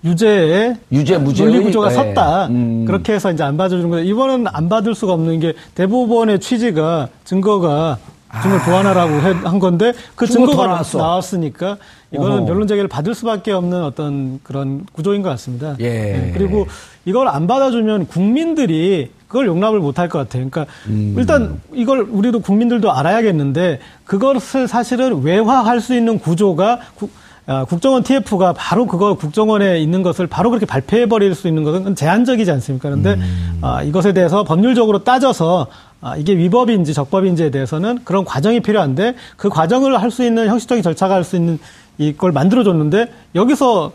유죄에 0.04 0.78
유죄 0.92 1.18
무죄 1.20 1.46
논리 1.46 1.62
구조가 1.62 1.90
네. 1.90 1.96
섰다 1.96 2.48
음. 2.48 2.86
그렇게 2.86 3.14
해서 3.14 3.32
이제 3.32 3.44
안 3.44 3.56
받아주는 3.56 3.88
거예요. 3.90 4.06
이번은 4.06 4.48
안 4.48 4.68
받을 4.68 4.96
수가 4.96 5.14
없는 5.14 5.40
게 5.40 5.54
대법원의 5.76 6.40
취지가 6.40 7.10
증거가 7.24 8.00
증거를 8.32 8.64
보완하라고 8.64 9.14
한 9.48 9.60
건데 9.60 9.94
그 10.16 10.28
증거가 10.28 10.84
나왔으니까 10.94 11.78
이거는 12.12 12.46
변론 12.46 12.68
제기를 12.68 12.88
받을 12.88 13.14
수밖에 13.16 13.52
없는 13.52 13.84
어떤 13.84 14.40
그런 14.44 14.86
구조인 14.94 15.22
것 15.22 15.30
같습니다. 15.30 15.76
예. 15.80 15.90
네. 15.90 16.32
그리고 16.34 16.68
이걸 17.06 17.28
안 17.28 17.48
받아주면 17.48 18.08
국민들이 18.08 19.12
그걸 19.28 19.46
용납을 19.48 19.80
못 19.80 20.00
할 20.00 20.10
것 20.10 20.20
같아요. 20.20 20.48
그러니까 20.50 20.72
음. 20.88 21.16
일단 21.18 21.60
이걸 21.74 22.02
우리도 22.02 22.40
국민들도 22.42 22.92
알아야겠는데 22.92 23.80
그것을 24.06 24.68
사실은 24.68 25.22
외화할 25.22 25.82
수 25.82 25.94
있는 25.96 26.18
구조가 26.20 26.80
구, 26.96 27.10
아, 27.46 27.66
국정원 27.66 28.04
TF가 28.04 28.54
바로 28.54 28.86
그거 28.86 29.16
국정원에 29.16 29.80
있는 29.80 30.04
것을 30.04 30.28
바로 30.28 30.50
그렇게 30.52 30.66
발표해 30.68 31.08
버릴 31.08 31.34
수 31.36 31.48
있는 31.48 31.64
것은 31.64 31.96
제한적이지 31.96 32.50
않습니까? 32.52 32.90
그런데 32.90 33.16
음. 33.16 33.60
아, 33.62 33.82
이것에 33.84 34.14
대해서 34.14 34.44
법률적으로 34.44 35.04
따져서 35.04 35.68
아, 36.02 36.16
이게 36.16 36.38
위법인지 36.38 36.94
적법인지에 36.94 37.50
대해서는 37.52 38.00
그런 38.04 38.24
과정이 38.26 38.62
필요한데 38.62 39.16
그 39.38 39.50
과정을 39.50 40.02
할 40.02 40.10
수 40.12 40.24
있는 40.24 40.48
형식적인 40.48 40.82
절차가 40.84 41.14
할 41.16 41.24
수 41.24 41.36
있는 41.36 41.60
이걸 41.98 42.32
만들어줬는데 42.32 43.08
여기서 43.36 43.92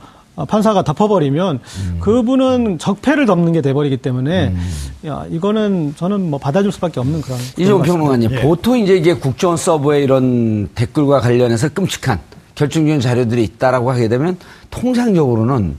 판사가 0.49 0.83
덮어버리면 0.83 1.61
음. 1.63 1.97
그분은 2.01 2.79
적폐를 2.79 3.25
덮는 3.25 3.53
게 3.53 3.63
돼버리기 3.63 3.99
때문에 3.99 4.49
음. 4.49 4.69
야 5.07 5.25
이거는 5.31 5.95
저는 5.97 6.29
뭐 6.29 6.39
받아줄 6.39 6.73
수밖에 6.73 7.01
없는 7.01 7.23
그런 7.23 7.39
이종 7.57 7.83
평론가님 7.83 8.31
예. 8.33 8.41
보통 8.43 8.79
이제 8.79 8.97
이게 8.97 9.15
국정원 9.15 9.57
서버에 9.57 10.03
이런 10.03 10.69
댓글과 10.75 11.21
관련해서 11.21 11.69
끔찍한 11.71 12.19
결정적인 12.57 13.01
자료들이 13.01 13.43
있다라고 13.45 13.91
하게 13.91 14.09
되면 14.09 14.37
통상적으로는 14.71 15.77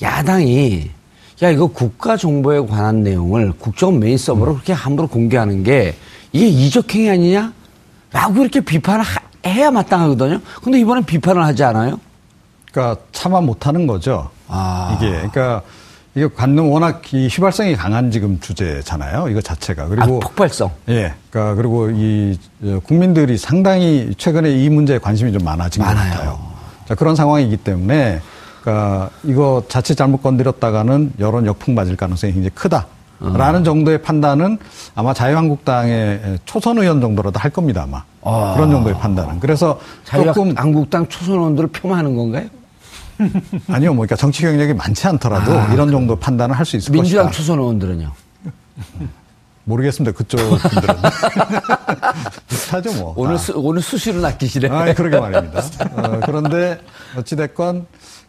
야당이 0.00 0.90
야 1.42 1.50
이거 1.50 1.66
국가 1.66 2.16
정보에 2.16 2.60
관한 2.60 3.02
내용을 3.02 3.52
국정원 3.58 4.00
메인 4.00 4.16
서버로 4.16 4.54
그렇게 4.54 4.72
함부로 4.72 5.06
공개하는 5.06 5.62
게 5.62 5.94
이게 6.32 6.46
이적행위 6.48 7.10
아니냐? 7.10 7.52
라고 8.10 8.40
이렇게 8.40 8.60
비판을 8.60 9.04
하, 9.04 9.20
해야 9.44 9.70
마땅하거든요. 9.70 10.40
근데 10.62 10.80
이번엔 10.80 11.04
비판을 11.04 11.44
하지 11.44 11.62
않아요? 11.64 12.00
그러니까 12.72 13.02
참아 13.12 13.42
못하는 13.42 13.86
거죠. 13.86 14.30
아. 14.48 14.96
이게 14.96 15.10
그러니까 15.10 15.62
이게 16.14 16.26
관능 16.34 16.72
워낙 16.72 17.02
이 17.12 17.28
휘발성이 17.28 17.76
강한 17.76 18.10
지금 18.10 18.40
주제잖아요. 18.40 19.28
이거 19.28 19.42
자체가 19.42 19.88
그리고 19.88 20.16
아, 20.16 20.20
폭발성. 20.20 20.70
예. 20.88 21.12
그러니까 21.28 21.54
그리고 21.56 21.90
이 21.90 22.38
국민들이 22.84 23.36
상당히 23.36 24.14
최근에 24.16 24.50
이 24.50 24.70
문제에 24.70 24.96
관심이 24.98 25.32
좀 25.32 25.44
많아진 25.44 25.82
많아요. 25.82 26.10
것 26.10 26.16
같아요. 26.16 26.38
자 26.88 26.94
그런 26.94 27.14
상황이기 27.14 27.58
때문에 27.58 28.22
그러니까 28.70 29.10
이거 29.22 29.62
자칫 29.68 29.94
잘못 29.94 30.22
건드렸다가는 30.22 31.12
여론 31.20 31.46
역풍 31.46 31.76
맞을 31.76 31.94
가능성이 31.96 32.32
굉장히 32.32 32.50
크다. 32.50 32.86
라는 33.20 33.60
어. 33.60 33.62
정도의 33.62 34.02
판단은 34.02 34.58
아마 34.94 35.14
자유한국당의 35.14 36.40
초선 36.44 36.76
의원 36.76 37.00
정도라도 37.00 37.38
할 37.38 37.50
겁니다 37.50 37.84
아마 37.84 38.02
어. 38.20 38.52
그런 38.54 38.70
정도의 38.70 38.98
판단은 38.98 39.40
그래서 39.40 39.80
조금 40.04 40.52
한국당 40.54 41.08
초선 41.08 41.36
의원들을 41.36 41.70
표만하는 41.70 42.14
건가요? 42.14 42.46
아니요, 43.72 43.94
뭐 43.94 44.04
그러니까 44.04 44.16
정치 44.16 44.42
경력이 44.42 44.74
많지 44.74 45.06
않더라도 45.06 45.58
아, 45.58 45.72
이런 45.72 45.90
정도 45.90 46.16
판단을 46.16 46.58
할 46.58 46.66
수 46.66 46.76
있을 46.76 46.92
민주당 46.92 47.26
것이다. 47.26 47.38
초선 47.38 47.58
의원들은요? 47.58 48.12
모르겠습니다. 49.64 50.14
그쪽 50.14 50.38
분들은. 50.38 50.94
비슷하죠, 52.48 52.92
뭐. 52.94 53.14
오늘, 53.16 53.38
수, 53.38 53.52
오늘 53.56 53.80
수시로 53.80 54.20
낚이시네. 54.20 54.68
아, 54.68 54.92
그러게 54.92 55.18
말입니다. 55.18 55.60
어, 55.96 56.20
그런데 56.26 56.78
어찌 57.16 57.34
됐건 57.36 57.86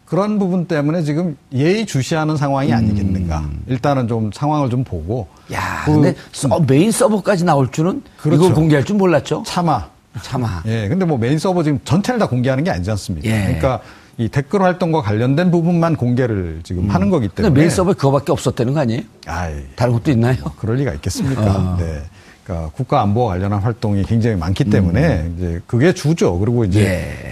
그런 0.08 0.38
부분 0.38 0.64
때문에 0.64 1.02
지금 1.02 1.36
예의 1.52 1.84
주시하는 1.84 2.38
상황이 2.38 2.72
아니겠는가. 2.72 3.40
음. 3.40 3.62
일단은 3.66 4.08
좀 4.08 4.30
상황을 4.32 4.70
좀 4.70 4.82
보고. 4.82 5.28
야, 5.52 5.82
그, 5.84 5.92
근데 5.92 6.14
서, 6.32 6.58
메인 6.66 6.90
서버까지 6.90 7.44
나올 7.44 7.70
줄은 7.70 8.02
그렇죠. 8.16 8.42
이걸 8.42 8.54
공개할 8.54 8.84
줄 8.84 8.96
몰랐죠. 8.96 9.42
차마. 9.46 9.86
차마. 10.22 10.62
예, 10.66 10.88
근데 10.88 11.04
뭐 11.04 11.18
메인 11.18 11.38
서버 11.38 11.62
지금 11.62 11.78
전체를 11.84 12.18
다 12.18 12.26
공개하는 12.26 12.64
게 12.64 12.70
아니지 12.70 12.90
않습니까? 12.90 13.28
예. 13.28 13.42
그러니까 13.44 13.80
이 14.16 14.28
댓글 14.28 14.62
활동과 14.62 15.02
관련된 15.02 15.50
부분만 15.50 15.96
공개를 15.96 16.60
지금 16.64 16.84
음. 16.84 16.88
하는 16.88 17.10
거기 17.10 17.28
때문에. 17.28 17.54
메인 17.54 17.68
서버에 17.68 17.92
그거밖에 17.92 18.32
없었다는 18.32 18.72
거 18.72 18.80
아니에요? 18.80 19.02
아이, 19.26 19.62
다른 19.76 19.92
것도 19.92 20.10
있나요? 20.10 20.36
그럴 20.58 20.76
리가 20.76 20.94
있겠습니까? 20.94 21.42
어. 21.42 21.76
네. 21.78 22.02
그러니까 22.48 22.70
국가 22.74 23.02
안보와 23.02 23.34
관련한 23.34 23.60
활동이 23.60 24.02
굉장히 24.04 24.36
많기 24.36 24.64
때문에 24.64 25.20
음. 25.20 25.34
이제 25.36 25.60
그게 25.66 25.92
주죠. 25.92 26.38
그리고 26.38 26.64
이제 26.64 26.80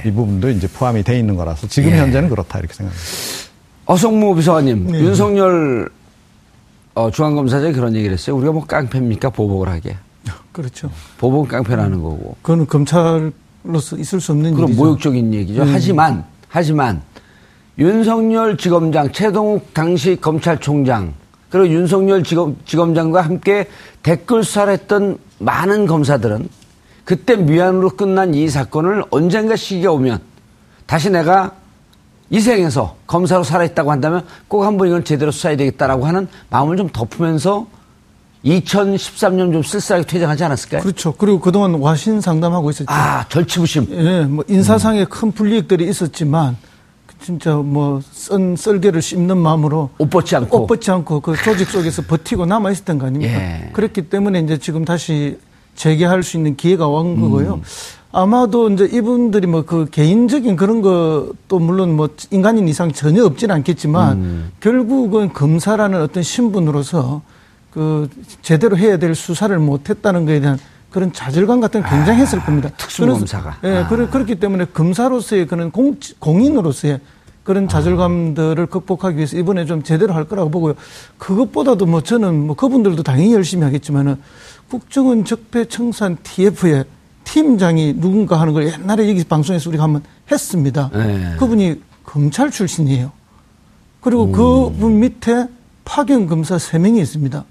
예. 0.04 0.08
이 0.08 0.12
부분도 0.12 0.50
이제 0.50 0.68
포함이 0.68 1.02
돼 1.02 1.18
있는 1.18 1.36
거라서 1.36 1.66
지금 1.66 1.90
예. 1.92 1.98
현재는 1.98 2.28
그렇다 2.28 2.58
이렇게 2.58 2.74
생각합니다. 2.74 3.08
어성무 3.86 4.34
비서관님, 4.36 4.92
네. 4.92 5.00
윤석열 5.00 5.88
어, 6.94 7.10
중앙검사장이 7.10 7.72
그런 7.72 7.94
얘기를 7.94 8.12
했어요. 8.12 8.36
우리가 8.36 8.52
뭐 8.52 8.66
깡패입니까? 8.66 9.30
보복을 9.30 9.70
하게. 9.70 9.96
그렇죠. 10.52 10.90
보복은 11.18 11.48
깡패라는 11.48 12.02
거고. 12.02 12.36
그거는 12.42 12.66
검찰로서 12.66 13.96
있을 13.98 14.20
수 14.20 14.32
없는 14.32 14.54
그런 14.54 14.68
일이죠. 14.68 14.82
모욕적인 14.82 15.32
얘기죠. 15.32 15.62
음. 15.62 15.68
하지만 15.72 16.24
하지만 16.48 17.00
윤석열 17.78 18.58
지검장, 18.58 19.12
최동욱 19.12 19.72
당시 19.72 20.16
검찰총장, 20.20 21.14
그리고 21.50 21.68
윤석열 21.68 22.22
지검, 22.24 22.56
지검장과 22.64 23.22
함께 23.22 23.68
댓글 24.02 24.44
수사를 24.44 24.72
했던 24.72 25.18
많은 25.38 25.86
검사들은 25.86 26.48
그때 27.04 27.36
미안으로 27.36 27.90
끝난 27.90 28.34
이 28.34 28.48
사건을 28.48 29.04
언젠가 29.10 29.54
시기가 29.56 29.92
오면 29.92 30.20
다시 30.86 31.10
내가 31.10 31.52
이 32.30 32.40
생에서 32.40 32.96
검사로 33.06 33.44
살아있다고 33.44 33.92
한다면 33.92 34.24
꼭 34.48 34.64
한번 34.64 34.88
이건 34.88 35.04
제대로 35.04 35.30
수사해야 35.30 35.56
되겠다라고 35.56 36.06
하는 36.06 36.26
마음을 36.50 36.76
좀 36.76 36.88
덮으면서 36.88 37.66
2013년 38.44 39.52
좀 39.52 39.62
쓸쓸하게 39.62 40.06
퇴장하지 40.06 40.44
않았을까요? 40.44 40.82
그렇죠. 40.82 41.12
그리고 41.12 41.40
그동안 41.40 41.74
와신 41.74 42.20
상담하고 42.20 42.70
있었죠. 42.70 42.86
아, 42.92 43.24
절치부심. 43.28 43.86
예, 43.90 44.20
뭐 44.24 44.44
인사상의 44.48 45.02
음. 45.02 45.06
큰 45.08 45.32
불이익들이 45.32 45.88
있었지만 45.88 46.56
진짜 47.20 47.54
뭐썬 47.56 48.56
썰개를 48.56 49.02
씹는 49.02 49.36
마음으로 49.38 49.90
옷 49.98 50.10
벗지 50.10 50.36
않고 50.36 50.62
옷 50.62 50.66
벗지 50.66 50.90
않고 50.90 51.20
그 51.20 51.34
조직 51.36 51.68
속에서 51.68 52.02
버티고 52.02 52.46
남아 52.46 52.70
있었던 52.72 52.98
거 52.98 53.06
아닙니까? 53.06 53.32
예. 53.34 53.70
그렇기 53.72 54.02
때문에 54.02 54.40
이제 54.40 54.58
지금 54.58 54.84
다시 54.84 55.38
재개할 55.74 56.22
수 56.22 56.36
있는 56.36 56.56
기회가 56.56 56.86
온 56.88 57.20
거고요. 57.20 57.54
음. 57.54 57.62
아마도 58.12 58.70
이제 58.70 58.88
이분들이 58.90 59.46
뭐 59.46 59.62
그 59.62 59.86
개인적인 59.90 60.56
그런 60.56 60.80
것도 60.80 61.58
물론 61.58 61.96
뭐 61.96 62.08
인간인 62.30 62.66
이상 62.68 62.92
전혀 62.92 63.24
없지는 63.24 63.54
않겠지만 63.56 64.16
음. 64.16 64.52
결국은 64.60 65.32
검사라는 65.32 66.00
어떤 66.00 66.22
신분으로서 66.22 67.22
그 67.72 68.08
제대로 68.40 68.76
해야 68.78 68.96
될 68.96 69.14
수사를 69.14 69.56
못했다는 69.58 70.24
것에 70.24 70.40
대한 70.40 70.58
그런 70.90 71.12
좌절감 71.12 71.60
같은 71.60 71.82
게 71.82 71.88
굉장했을 71.88 72.40
아, 72.40 72.44
겁니다. 72.44 72.70
특수검사가. 72.76 73.58
예, 73.64 73.76
아. 73.78 73.88
그렇기 73.88 74.36
때문에 74.36 74.66
검사로서의 74.66 75.46
그런 75.46 75.70
공, 75.70 75.96
공인으로서의 76.18 77.00
그런 77.42 77.68
좌절감들을 77.68 78.62
아. 78.62 78.66
극복하기 78.66 79.16
위해서 79.16 79.36
이번에 79.36 79.66
좀 79.66 79.82
제대로 79.82 80.14
할 80.14 80.24
거라고 80.24 80.50
보고요. 80.50 80.74
그것보다도 81.18 81.86
뭐 81.86 82.02
저는 82.02 82.46
뭐 82.46 82.56
그분들도 82.56 83.02
당연히 83.02 83.34
열심히 83.34 83.64
하겠지만은 83.64 84.16
국정원 84.68 85.24
적폐청산 85.24 86.18
TF에 86.22 86.84
팀장이 87.24 87.94
누군가 87.98 88.40
하는 88.40 88.52
걸 88.52 88.66
옛날에 88.72 89.08
여기 89.08 89.24
방송에서 89.24 89.68
우리가 89.70 89.84
한번 89.84 90.02
했습니다. 90.30 90.90
네. 90.92 91.34
그분이 91.38 91.80
검찰 92.04 92.50
출신이에요. 92.50 93.12
그리고 94.00 94.24
음. 94.24 94.32
그분 94.32 95.00
밑에 95.00 95.48
파견 95.84 96.26
검사 96.26 96.56
3명이 96.56 96.98
있습니다. 96.98 97.44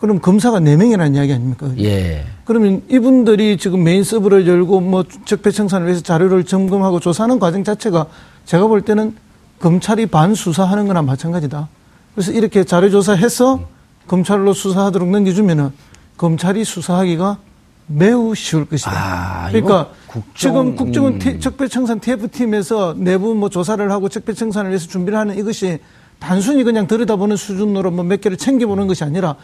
그럼 0.00 0.20
검사가 0.20 0.60
4명이라는 0.60 1.14
이야기 1.16 1.32
아닙니까? 1.32 1.70
예. 1.78 2.24
그러면 2.44 2.82
이분들이 2.90 3.56
지금 3.56 3.82
메인 3.82 4.04
서브를 4.04 4.46
열고 4.46 4.80
뭐 4.80 5.04
적폐 5.24 5.50
청산을 5.50 5.86
위해서 5.86 6.02
자료를 6.02 6.44
점검하고 6.44 7.00
조사하는 7.00 7.38
과정 7.38 7.64
자체가 7.64 8.06
제가 8.44 8.66
볼 8.66 8.82
때는 8.82 9.16
검찰이 9.58 10.06
반수사하는 10.06 10.86
거나 10.86 11.00
마찬가지다. 11.02 11.68
그래서 12.14 12.30
이렇게 12.32 12.64
자료 12.64 12.90
조사해서 12.90 13.60
검찰로 14.06 14.52
수사하도록 14.52 15.08
넘겨주면은 15.08 15.70
검찰이 16.18 16.64
수사하기가 16.64 17.38
매우 17.86 18.34
쉬울 18.34 18.66
것이다. 18.66 18.90
아, 18.92 19.48
그러니까 19.48 19.90
국정, 20.06 20.32
지금 20.34 20.76
국정원 20.76 21.14
음. 21.14 21.40
적폐청산 21.40 22.00
TF팀에서 22.00 22.94
내부 22.98 23.34
뭐 23.34 23.48
조사를 23.48 23.90
하고 23.90 24.08
적폐청산을 24.08 24.70
위해서 24.70 24.88
준비를 24.88 25.18
하는 25.18 25.38
이것이 25.38 25.78
단순히 26.18 26.64
그냥 26.64 26.86
들여다보는 26.86 27.36
수준으로 27.36 27.90
뭐 27.90 28.04
몇 28.04 28.20
개를 28.20 28.36
챙겨보는 28.36 28.86
것이 28.86 29.04
아니라 29.04 29.36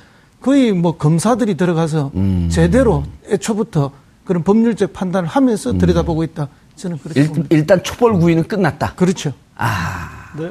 거의 0.43 0.73
뭐 0.73 0.97
검사들이 0.97 1.55
들어가서 1.55 2.11
음. 2.15 2.49
제대로 2.51 3.05
애초부터 3.31 3.93
그런 4.25 4.43
법률적 4.43 4.93
판단을 4.93 5.29
하면서 5.29 5.71
음. 5.71 5.79
들여다보고 5.79 6.25
있다. 6.25 6.49
저는 6.77 6.99
그렇게 6.99 7.21
일, 7.21 7.29
봅니다. 7.29 7.49
일단 7.51 7.83
초벌 7.83 8.15
구이는 8.19 8.45
끝났다. 8.45 8.95
그렇죠. 8.95 9.33
아. 9.57 10.33
네. 10.39 10.51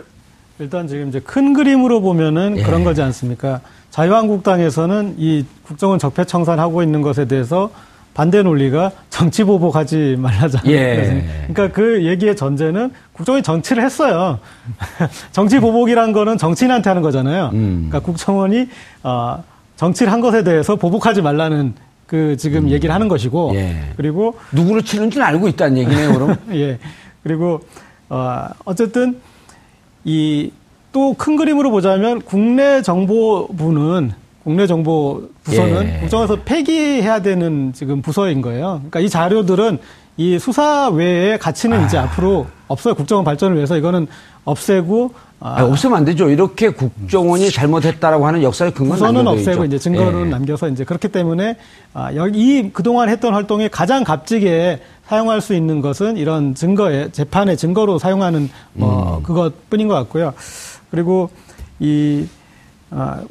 일단 0.59 0.87
지금 0.87 1.09
이제 1.09 1.19
큰 1.19 1.53
그림으로 1.53 2.01
보면은 2.01 2.57
예. 2.57 2.63
그런 2.63 2.83
거지 2.83 3.01
않습니까? 3.01 3.61
자유한국당에서는 3.89 5.15
이 5.17 5.45
국정원 5.63 5.97
적폐 5.99 6.23
청산하고 6.23 6.83
있는 6.83 7.01
것에 7.01 7.25
대해서 7.25 7.71
반대 8.13 8.43
논리가 8.43 8.91
정치 9.09 9.43
보복하지 9.43 10.17
말라잖아요. 10.19 10.71
예. 10.71 11.47
그러니까 11.47 11.75
그 11.75 12.05
얘기의 12.05 12.35
전제는 12.35 12.91
국정원이 13.13 13.41
정치를 13.41 13.83
했어요. 13.83 14.39
정치 15.31 15.59
보복이란 15.59 16.11
거는 16.11 16.37
정치인한테 16.37 16.89
하는 16.89 17.01
거잖아요. 17.01 17.49
음. 17.53 17.87
그러니까 17.89 17.99
국정원이 17.99 18.67
어, 19.03 19.43
정치를 19.81 20.13
한 20.13 20.21
것에 20.21 20.43
대해서 20.43 20.75
보복하지 20.75 21.23
말라는 21.23 21.73
그 22.05 22.37
지금 22.37 22.65
음. 22.65 22.69
얘기를 22.69 22.93
하는 22.93 23.07
것이고 23.07 23.53
예. 23.55 23.77
그리고 23.97 24.35
누구를 24.51 24.83
치는지는 24.83 25.25
알고 25.25 25.47
있다는 25.47 25.77
얘기네요, 25.77 26.13
그럼. 26.13 26.35
예. 26.53 26.77
그리고 27.23 27.61
어, 28.07 28.45
어쨌든 28.63 29.17
이 30.03 30.51
또 30.91 31.13
큰 31.13 31.37
그림으로 31.37 31.71
보자면 31.71 32.21
국내 32.21 32.81
정보부는 32.81 34.11
국내 34.43 34.67
정보 34.67 35.29
부서는 35.43 35.87
예. 35.87 35.99
국정원에서 36.01 36.41
폐기해야 36.43 37.21
되는 37.21 37.71
지금 37.73 38.01
부서인 38.01 38.41
거예요. 38.41 38.81
그러니까 38.89 38.99
이 38.99 39.07
자료들은 39.09 39.79
이 40.17 40.37
수사 40.39 40.89
외에 40.89 41.37
가치는 41.37 41.79
아. 41.79 41.85
이제 41.85 41.97
앞으로 41.97 42.47
없어요. 42.67 42.95
국정원 42.95 43.25
발전을 43.25 43.55
위해서 43.55 43.77
이거는 43.77 44.07
없애고 44.45 45.13
아, 45.39 45.63
없으면 45.63 45.97
안 45.97 46.05
되죠. 46.05 46.29
이렇게 46.29 46.69
국정원이 46.69 47.49
잘못했다라고 47.49 48.27
하는 48.27 48.43
역사의 48.43 48.73
근거는 48.73 48.95
우선은 48.95 49.27
없애고 49.27 49.65
이제 49.65 49.79
증거를 49.79 50.27
예. 50.27 50.29
남겨서 50.29 50.69
이제 50.69 50.83
그렇기 50.83 51.07
때문에 51.07 51.57
아, 51.93 52.13
여기 52.13 52.71
그동안 52.71 53.09
했던 53.09 53.33
활동에 53.33 53.67
가장 53.67 54.03
값지게 54.03 54.81
사용할 55.07 55.41
수 55.41 55.55
있는 55.55 55.81
것은 55.81 56.17
이런 56.17 56.53
증거에 56.53 57.11
재판의 57.11 57.57
증거로 57.57 57.97
사용하는 57.97 58.49
뭐 58.73 59.17
음. 59.17 59.23
그것뿐인 59.23 59.87
것 59.87 59.95
같고요. 59.95 60.33
그리고 60.91 61.31
이 61.79 62.27
아, 62.27 62.40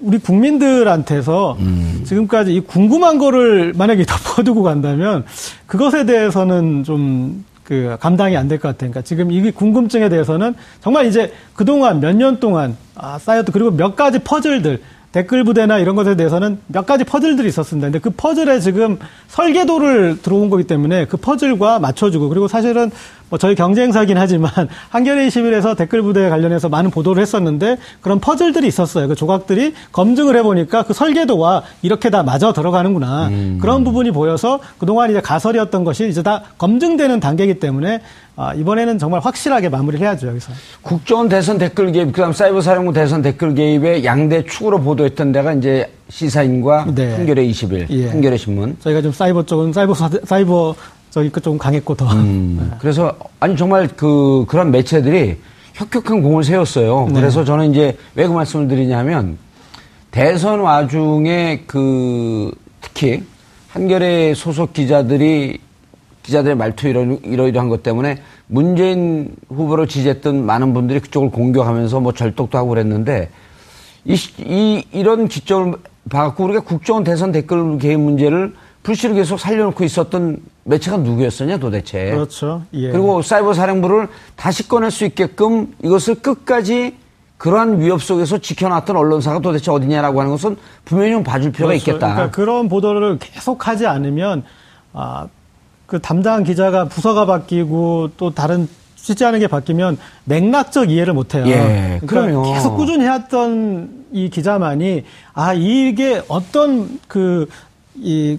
우리 0.00 0.18
국민들한테서 0.18 1.56
음. 1.60 2.02
지금까지 2.04 2.54
이 2.54 2.60
궁금한 2.60 3.18
거를 3.18 3.72
만약에 3.76 4.04
덮어두고 4.08 4.62
간다면 4.62 5.24
그것에 5.66 6.06
대해서는 6.06 6.84
좀 6.84 7.44
그 7.70 7.96
감당이 8.00 8.36
안 8.36 8.48
될 8.48 8.58
것 8.58 8.66
같아요. 8.66 8.90
그러니까 8.90 9.02
지금 9.02 9.30
이 9.30 9.48
궁금증에 9.52 10.08
대해서는 10.08 10.56
정말 10.82 11.06
이제 11.06 11.32
그동안 11.54 12.00
몇 12.00 12.16
년 12.16 12.40
동안 12.40 12.76
아, 12.96 13.16
쌓였던 13.20 13.52
그리고 13.52 13.70
몇 13.70 13.94
가지 13.94 14.18
퍼즐들 14.18 14.80
댓글 15.12 15.44
부대나 15.44 15.78
이런 15.78 15.94
것에 15.94 16.16
대해서는 16.16 16.58
몇 16.66 16.84
가지 16.84 17.04
퍼즐들이 17.04 17.46
있었습니다. 17.46 17.86
근데 17.86 18.00
그 18.00 18.10
퍼즐에 18.10 18.58
지금 18.58 18.98
설계도를 19.28 20.20
들어온 20.20 20.50
거기 20.50 20.64
때문에 20.64 21.04
그 21.04 21.16
퍼즐과 21.16 21.78
맞춰주고 21.78 22.28
그리고 22.28 22.48
사실은 22.48 22.90
뭐 23.30 23.38
저희 23.38 23.54
경쟁사긴 23.54 24.18
하지만 24.18 24.50
한겨레 24.90 25.26
21에서 25.28 25.76
댓글 25.76 26.02
부대에 26.02 26.28
관련해서 26.28 26.68
많은 26.68 26.90
보도를 26.90 27.22
했었는데 27.22 27.78
그런 28.02 28.20
퍼즐들이 28.20 28.66
있었어요. 28.66 29.08
그 29.08 29.14
조각들이 29.14 29.72
검증을 29.92 30.36
해보니까 30.36 30.82
그 30.82 30.92
설계도와 30.92 31.62
이렇게 31.82 32.10
다 32.10 32.22
맞아 32.22 32.52
들어가는구나. 32.52 33.28
음. 33.28 33.58
그런 33.60 33.84
부분이 33.84 34.10
보여서 34.10 34.58
그동안 34.78 35.10
이제 35.10 35.20
가설이었던 35.20 35.84
것이 35.84 36.08
이제 36.08 36.22
다 36.22 36.42
검증되는 36.58 37.20
단계이기 37.20 37.60
때문에 37.60 38.00
아, 38.36 38.54
이번에는 38.54 38.98
정말 38.98 39.20
확실하게 39.20 39.68
마무리를 39.68 40.04
해야죠, 40.04 40.28
여기서. 40.28 40.52
국정원 40.80 41.28
대선 41.28 41.58
댓글 41.58 41.92
개입, 41.92 42.10
그 42.12 42.22
다음 42.22 42.32
사이버 42.32 42.62
사령부 42.62 42.94
대선 42.94 43.20
댓글 43.20 43.54
개입의 43.54 44.02
양대 44.06 44.44
축으로 44.46 44.80
보도했던 44.80 45.30
데가 45.32 45.52
이제 45.52 45.92
시사인과 46.08 46.86
네. 46.94 47.16
한겨레 47.16 47.46
20일, 47.48 47.90
예. 47.90 48.08
한겨레 48.08 48.38
신문. 48.38 48.78
저희가 48.80 49.02
좀 49.02 49.12
사이버 49.12 49.44
쪽은 49.44 49.74
사이버, 49.74 49.94
사이버 50.24 50.74
저기 51.10 51.28
그좀 51.30 51.58
강했고 51.58 51.94
더. 51.96 52.10
음, 52.12 52.58
네. 52.60 52.76
그래서, 52.80 53.14
아니, 53.40 53.56
정말 53.56 53.88
그, 53.88 54.44
그런 54.48 54.70
매체들이 54.70 55.36
혁혁한 55.74 56.22
공을 56.22 56.44
세웠어요. 56.44 57.06
네. 57.08 57.14
그래서 57.14 57.44
저는 57.44 57.70
이제 57.72 57.96
왜 58.14 58.26
그 58.26 58.32
말씀을 58.32 58.68
드리냐면, 58.68 59.38
대선 60.10 60.60
와중에 60.60 61.64
그, 61.66 62.50
특히 62.80 63.22
한겨레 63.68 64.34
소속 64.34 64.72
기자들이 64.72 65.58
기자들의 66.22 66.56
말투 66.56 66.88
이러, 66.88 67.02
이러이러한 67.02 67.68
것 67.68 67.82
때문에 67.82 68.18
문재인 68.46 69.34
후보를 69.48 69.86
지지했던 69.86 70.44
많은 70.44 70.74
분들이 70.74 71.00
그쪽을 71.00 71.30
공격하면서 71.30 72.00
뭐 72.00 72.12
절독도 72.12 72.58
하고 72.58 72.70
그랬는데 72.70 73.30
이, 74.04 74.16
이 74.38 74.84
이런 74.92 75.28
기점을 75.28 75.74
봐갖고 76.10 76.44
우리가 76.44 76.60
국정원 76.60 77.04
대선 77.04 77.30
댓글 77.32 77.78
개입 77.78 78.00
문제를 78.00 78.54
불씨를 78.82 79.14
계속 79.14 79.38
살려놓고 79.38 79.84
있었던 79.84 80.38
매체가 80.64 80.98
누구였었냐 80.98 81.58
도대체. 81.58 82.10
그렇죠. 82.10 82.62
예. 82.74 82.90
그리고 82.90 83.22
사이버 83.22 83.52
사령부를 83.52 84.08
다시 84.36 84.68
꺼낼 84.68 84.90
수 84.90 85.04
있게끔 85.04 85.74
이것을 85.84 86.16
끝까지 86.16 86.96
그러한 87.36 87.80
위협 87.80 88.02
속에서 88.02 88.38
지켜놨던 88.38 88.96
언론사가 88.96 89.40
도대체 89.40 89.70
어디냐라고 89.70 90.20
하는 90.20 90.32
것은 90.32 90.56
분명히 90.84 91.12
좀 91.12 91.22
봐줄 91.22 91.52
필요가 91.52 91.72
그렇죠. 91.72 91.90
있겠다. 91.90 92.14
그러니까 92.14 92.30
그런 92.30 92.68
보도를 92.68 93.18
계속하지 93.18 93.86
않으면 93.86 94.44
아, 94.92 95.26
그 95.86 96.00
담당 96.00 96.44
기자가 96.44 96.86
부서가 96.86 97.26
바뀌고 97.26 98.10
또 98.16 98.30
다른 98.34 98.68
않은 99.22 99.40
게 99.40 99.46
바뀌면 99.46 99.98
맥락적 100.24 100.90
이해를 100.90 101.14
못 101.14 101.34
해요. 101.34 101.44
예, 101.46 102.00
그러니까 102.06 102.52
계속 102.52 102.76
꾸준히 102.76 103.04
해왔던 103.04 104.04
이 104.12 104.28
기자만이 104.28 105.04
아 105.34 105.54
이게 105.54 106.22
어떤 106.28 107.00
그 107.08 107.48
이 108.02 108.38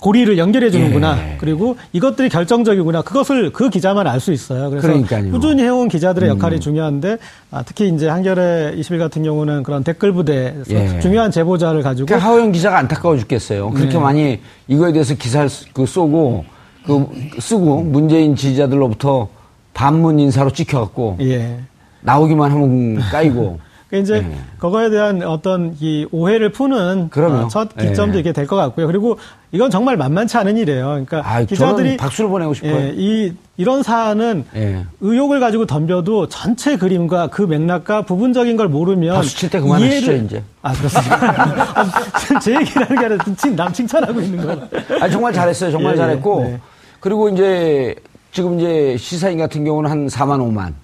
고리를 0.00 0.38
연결해 0.38 0.70
주는구나. 0.70 1.18
예. 1.18 1.36
그리고 1.38 1.76
이것들이 1.92 2.28
결정적이구나. 2.28 3.02
그것을 3.02 3.52
그 3.52 3.68
기자만 3.70 4.06
알 4.06 4.18
수 4.20 4.32
있어요. 4.32 4.68
그래서 4.70 4.86
그러니까요. 4.88 5.30
꾸준히 5.30 5.62
해온 5.62 5.88
기자들의 5.88 6.28
역할이 6.30 6.56
음. 6.56 6.60
중요한데 6.60 7.18
아, 7.52 7.62
특히 7.64 7.88
이제 7.88 8.08
한겨레 8.08 8.74
20일 8.76 8.98
같은 8.98 9.22
경우는 9.22 9.62
그런 9.62 9.84
댓글 9.84 10.12
부대에서 10.12 10.64
예. 10.70 10.98
중요한 11.00 11.30
제보자를 11.30 11.82
가지고 11.82 12.06
그 12.06 12.14
하호영 12.14 12.50
기자가 12.52 12.78
안타까워 12.78 13.16
죽겠어요. 13.16 13.70
그렇게 13.70 13.92
네. 13.94 13.98
많이 13.98 14.40
이거에 14.66 14.92
대해서 14.92 15.14
기사를 15.14 15.48
그 15.72 15.86
쏘고 15.86 16.44
그 16.84 17.06
쓰고 17.38 17.82
문재인 17.82 18.34
지지자들로부터 18.34 19.28
반문 19.74 20.18
인사로 20.18 20.50
찍혀갖고 20.50 21.18
예. 21.20 21.60
나오기만 22.00 22.50
하면 22.50 22.96
까이고 23.10 23.60
그러니까 23.88 24.16
이제 24.16 24.26
네. 24.26 24.38
그거에 24.58 24.90
대한 24.90 25.22
어떤 25.22 25.74
이 25.80 26.06
오해를 26.10 26.52
푸는 26.52 27.08
어, 27.16 27.48
첫 27.48 27.74
기점도 27.76 28.14
네. 28.14 28.20
이게 28.20 28.32
될 28.32 28.46
것 28.46 28.56
같고요. 28.56 28.86
그리고 28.86 29.18
이건 29.52 29.70
정말 29.70 29.96
만만치 29.96 30.36
않은 30.36 30.56
일이에요. 30.58 30.86
그러니까 30.86 31.22
아, 31.24 31.42
기자들이 31.42 31.96
박수를 31.96 32.28
보내고 32.30 32.54
싶어요. 32.54 32.74
예, 32.74 32.92
이 32.94 33.32
이런 33.56 33.82
사안은 33.82 34.44
예. 34.56 34.84
의혹을 35.00 35.40
가지고 35.40 35.66
덤벼도 35.66 36.28
전체 36.28 36.76
그림과 36.76 37.28
그 37.28 37.42
맥락과 37.42 38.02
부분적인 38.02 38.56
걸 38.56 38.68
모르면 38.68 39.14
박수 39.14 39.36
칠때 39.36 39.60
그만하시죠 39.60 40.12
이해를... 40.12 40.26
이제. 40.26 40.42
아 40.62 40.72
그렇습니다. 40.74 41.80
아, 41.80 41.84
제 42.40 42.54
얘기라는 42.54 42.98
게 42.98 43.04
아니라 43.06 43.24
남 43.56 43.72
칭찬하고 43.72 44.20
있는 44.20 44.46
거. 44.46 44.68
아 45.00 45.08
정말 45.08 45.32
잘했어요. 45.32 45.70
정말 45.70 45.92
예, 45.92 45.94
예, 45.94 45.96
잘했고 45.96 46.42
네. 46.44 46.60
그리고 47.00 47.28
이제 47.30 47.94
지금 48.32 48.58
이제 48.60 48.96
시사인 48.98 49.38
같은 49.38 49.64
경우는 49.64 49.90
한 49.90 50.06
4만 50.08 50.38
5만. 50.40 50.74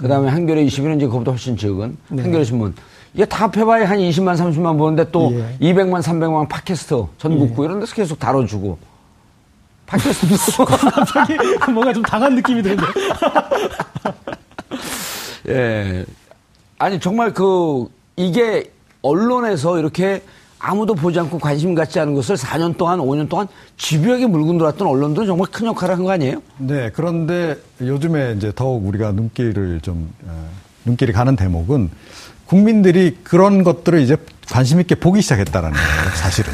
그 0.00 0.08
다음에 0.08 0.30
한겨레 0.30 0.64
20일은 0.64 0.96
이제 0.96 1.06
그것보다 1.06 1.32
훨씬 1.32 1.56
적은 1.58 1.96
네. 2.08 2.22
한겨레 2.22 2.44
신문. 2.44 2.74
이게 3.12 3.26
다 3.26 3.46
합해봐야 3.46 3.88
한 3.88 3.98
20만, 3.98 4.34
30만 4.36 4.78
보는데 4.78 5.10
또 5.10 5.30
예. 5.34 5.58
200만, 5.72 6.00
300만 6.00 6.48
팟캐스트 6.48 7.04
전국구 7.18 7.62
예. 7.62 7.66
이런 7.66 7.80
데서 7.80 7.94
계속 7.94 8.18
다뤄주고. 8.18 8.78
팟캐스트. 9.86 10.64
갑자기 10.64 11.36
뭔가 11.72 11.92
좀 11.92 12.02
당한 12.02 12.34
느낌이 12.36 12.62
드는데. 12.62 12.82
예. 15.48 16.06
아니, 16.78 16.98
정말 16.98 17.34
그, 17.34 17.86
이게 18.16 18.72
언론에서 19.02 19.78
이렇게 19.78 20.22
아무도 20.62 20.94
보지 20.94 21.18
않고 21.18 21.38
관심 21.38 21.74
갖지 21.74 21.98
않은 22.00 22.14
것을 22.14 22.36
4년 22.36 22.76
동안, 22.76 22.98
5년 23.00 23.28
동안 23.30 23.48
집요하게 23.78 24.26
물고 24.26 24.52
놀았던 24.52 24.86
언론들은 24.86 25.26
정말 25.26 25.46
큰 25.50 25.66
역할을 25.66 25.96
한 25.96 26.04
거 26.04 26.10
아니에요? 26.12 26.42
네, 26.58 26.90
그런데 26.94 27.56
요즘에 27.80 28.34
이제 28.36 28.52
더욱 28.54 28.86
우리가 28.86 29.12
눈길을 29.12 29.80
좀, 29.82 30.10
어, 30.26 30.48
눈길이 30.84 31.12
가는 31.12 31.34
대목은 31.34 31.90
국민들이 32.46 33.16
그런 33.22 33.64
것들을 33.64 34.00
이제 34.00 34.16
관심 34.50 34.80
있게 34.80 34.96
보기 34.96 35.22
시작했다라는 35.22 35.72
거예요, 35.72 36.10
사실은. 36.16 36.52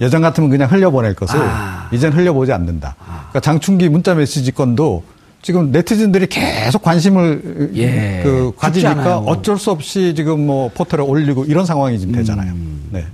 예전 0.00 0.22
같으면 0.22 0.48
그냥 0.48 0.70
흘려보낼 0.70 1.14
것을 1.14 1.38
아. 1.42 1.88
이젠 1.92 2.12
흘려보지 2.12 2.52
않는다. 2.52 2.94
그러니까 3.04 3.40
장충기 3.40 3.88
문자 3.88 4.14
메시지 4.14 4.52
건도 4.52 5.02
지금 5.42 5.72
네티즌들이 5.72 6.26
계속 6.26 6.82
관심을 6.82 7.72
예. 7.74 8.20
그 8.22 8.52
가지니까 8.56 9.18
어쩔 9.18 9.58
수 9.58 9.70
없이 9.70 10.14
지금 10.14 10.46
뭐 10.46 10.70
포털에 10.72 11.02
올리고 11.02 11.46
이런 11.46 11.66
상황이 11.66 11.98
지금 11.98 12.14
되잖아요. 12.14 12.52
음. 12.52 12.88
네. 12.90 13.06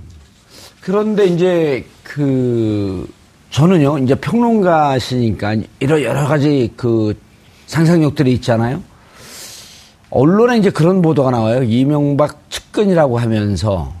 그런데 0.87 1.25
이제 1.25 1.85
그 2.01 3.11
저는요 3.49 3.97
이제 3.97 4.15
평론가시니까 4.15 5.57
이런 5.81 6.01
여러 6.01 6.25
가지 6.25 6.71
그 6.77 7.13
상상력들이 7.65 8.31
있잖아요. 8.35 8.81
언론에 10.09 10.57
이제 10.57 10.69
그런 10.69 11.01
보도가 11.01 11.31
나와요. 11.31 11.63
이명박 11.63 12.49
측근이라고 12.49 13.19
하면서 13.19 13.93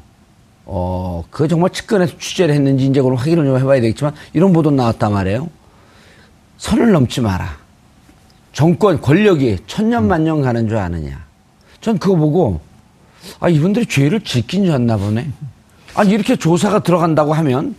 어, 0.63 1.25
그 1.29 1.49
정말 1.49 1.71
측근에서 1.71 2.17
취재를 2.19 2.55
했는지 2.55 2.85
이제 2.85 3.01
그걸 3.01 3.17
확인을 3.17 3.43
좀 3.43 3.57
해봐야 3.57 3.81
되겠지만 3.81 4.13
이런 4.31 4.53
보도 4.53 4.71
나왔단 4.71 5.11
말이에요. 5.11 5.49
선을 6.55 6.93
넘지 6.93 7.19
마라. 7.19 7.49
정권, 8.53 9.01
권력이 9.01 9.57
천년 9.67 10.07
만년 10.07 10.41
가는 10.41 10.69
줄 10.69 10.77
아느냐. 10.77 11.21
전 11.81 11.97
그거 11.97 12.15
보고 12.15 12.61
아, 13.41 13.49
이분들이 13.49 13.85
죄를 13.87 14.21
짓긴 14.21 14.67
졌나 14.67 14.95
보네. 14.95 15.29
아니 15.97 16.11
이렇게 16.11 16.35
조사가 16.35 16.79
들어간다고 16.79 17.33
하면 17.33 17.75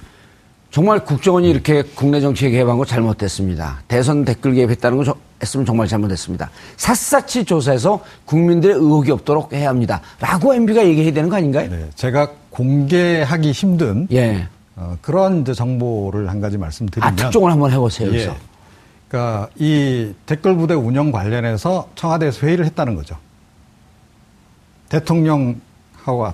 정말 0.70 1.04
국정원이 1.04 1.48
이렇게 1.48 1.82
국내 1.82 2.20
정치에 2.20 2.50
개입한 2.50 2.76
거 2.76 2.84
잘못됐습니다. 2.84 3.82
대선 3.86 4.24
댓글 4.24 4.54
개입했다는 4.54 5.02
거 5.04 5.14
했으면 5.40 5.64
정말 5.64 5.86
잘못됐습니다. 5.86 6.50
샅샅이 6.76 7.44
조사해서 7.44 8.00
국민들의 8.26 8.74
의혹이 8.74 9.12
없도록 9.12 9.52
해야 9.52 9.68
합니다. 9.68 10.00
라고 10.18 10.52
MB가 10.52 10.84
얘기해야 10.84 11.12
되는 11.12 11.30
거 11.30 11.36
아닌가요? 11.36 11.70
네, 11.70 11.88
제가 11.94 12.32
공개하기 12.50 13.52
힘든 13.52 14.08
예. 14.10 14.48
어, 14.74 14.98
그런 15.00 15.44
정보를 15.44 16.28
한 16.28 16.40
가지 16.40 16.58
말씀드리면 16.58 17.12
아, 17.12 17.14
특종을 17.14 17.52
한번 17.52 17.70
해보세요. 17.70 18.12
예. 18.14 18.34
그러니까 19.06 19.48
이 19.56 20.12
댓글 20.26 20.56
부대 20.56 20.74
운영 20.74 21.12
관련해서 21.12 21.88
청와대에서 21.94 22.46
회의를 22.46 22.64
했다는 22.66 22.96
거죠. 22.96 23.16
대통령 24.88 25.60
하고 26.08 26.26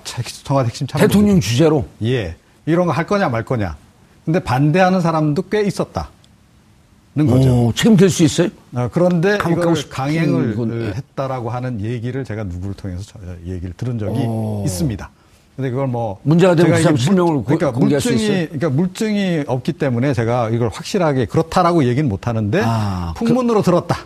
청와대 0.44 0.68
핵심 0.68 0.87
참모 0.87 1.06
대통령 1.06 1.40
주제로 1.40 1.87
예 2.02 2.37
이런 2.66 2.87
거 2.87 2.92
할 2.92 3.06
거냐 3.06 3.28
말 3.28 3.44
거냐 3.44 3.76
근데 4.24 4.38
반대하는 4.38 5.00
사람도 5.00 5.42
꽤 5.50 5.62
있었다. 5.62 6.08
는 7.16 7.28
거죠. 7.28 7.66
오, 7.66 7.72
책임질 7.72 8.10
수 8.10 8.24
있어요? 8.24 8.48
어, 8.74 8.88
그런데 8.92 9.38
이걸 9.48 9.74
강행을 9.88 10.56
건, 10.56 10.92
했다라고 10.96 11.48
하는 11.48 11.80
얘기를 11.80 12.24
제가 12.24 12.42
누구를 12.42 12.74
통해서 12.74 13.20
얘기를 13.46 13.72
들은 13.76 14.00
적이 14.00 14.18
오. 14.22 14.64
있습니다. 14.66 15.10
근데 15.54 15.70
그걸 15.70 15.87
뭐 15.87 16.18
문제가 16.24 16.56
되면 16.56 16.82
그 16.82 16.96
실명을 16.96 17.44
그러니까 17.44 17.70
물증이 17.70 18.26
그러니까 18.46 18.68
물증이 18.70 19.44
없기 19.46 19.74
때문에 19.74 20.12
제가 20.12 20.50
이걸 20.50 20.70
확실하게 20.72 21.26
그렇다라고 21.26 21.84
얘기는 21.84 22.08
못 22.08 22.26
하는데 22.26 22.60
아, 22.64 23.14
풍문으로 23.16 23.60
그, 23.60 23.64
들었다 23.66 23.96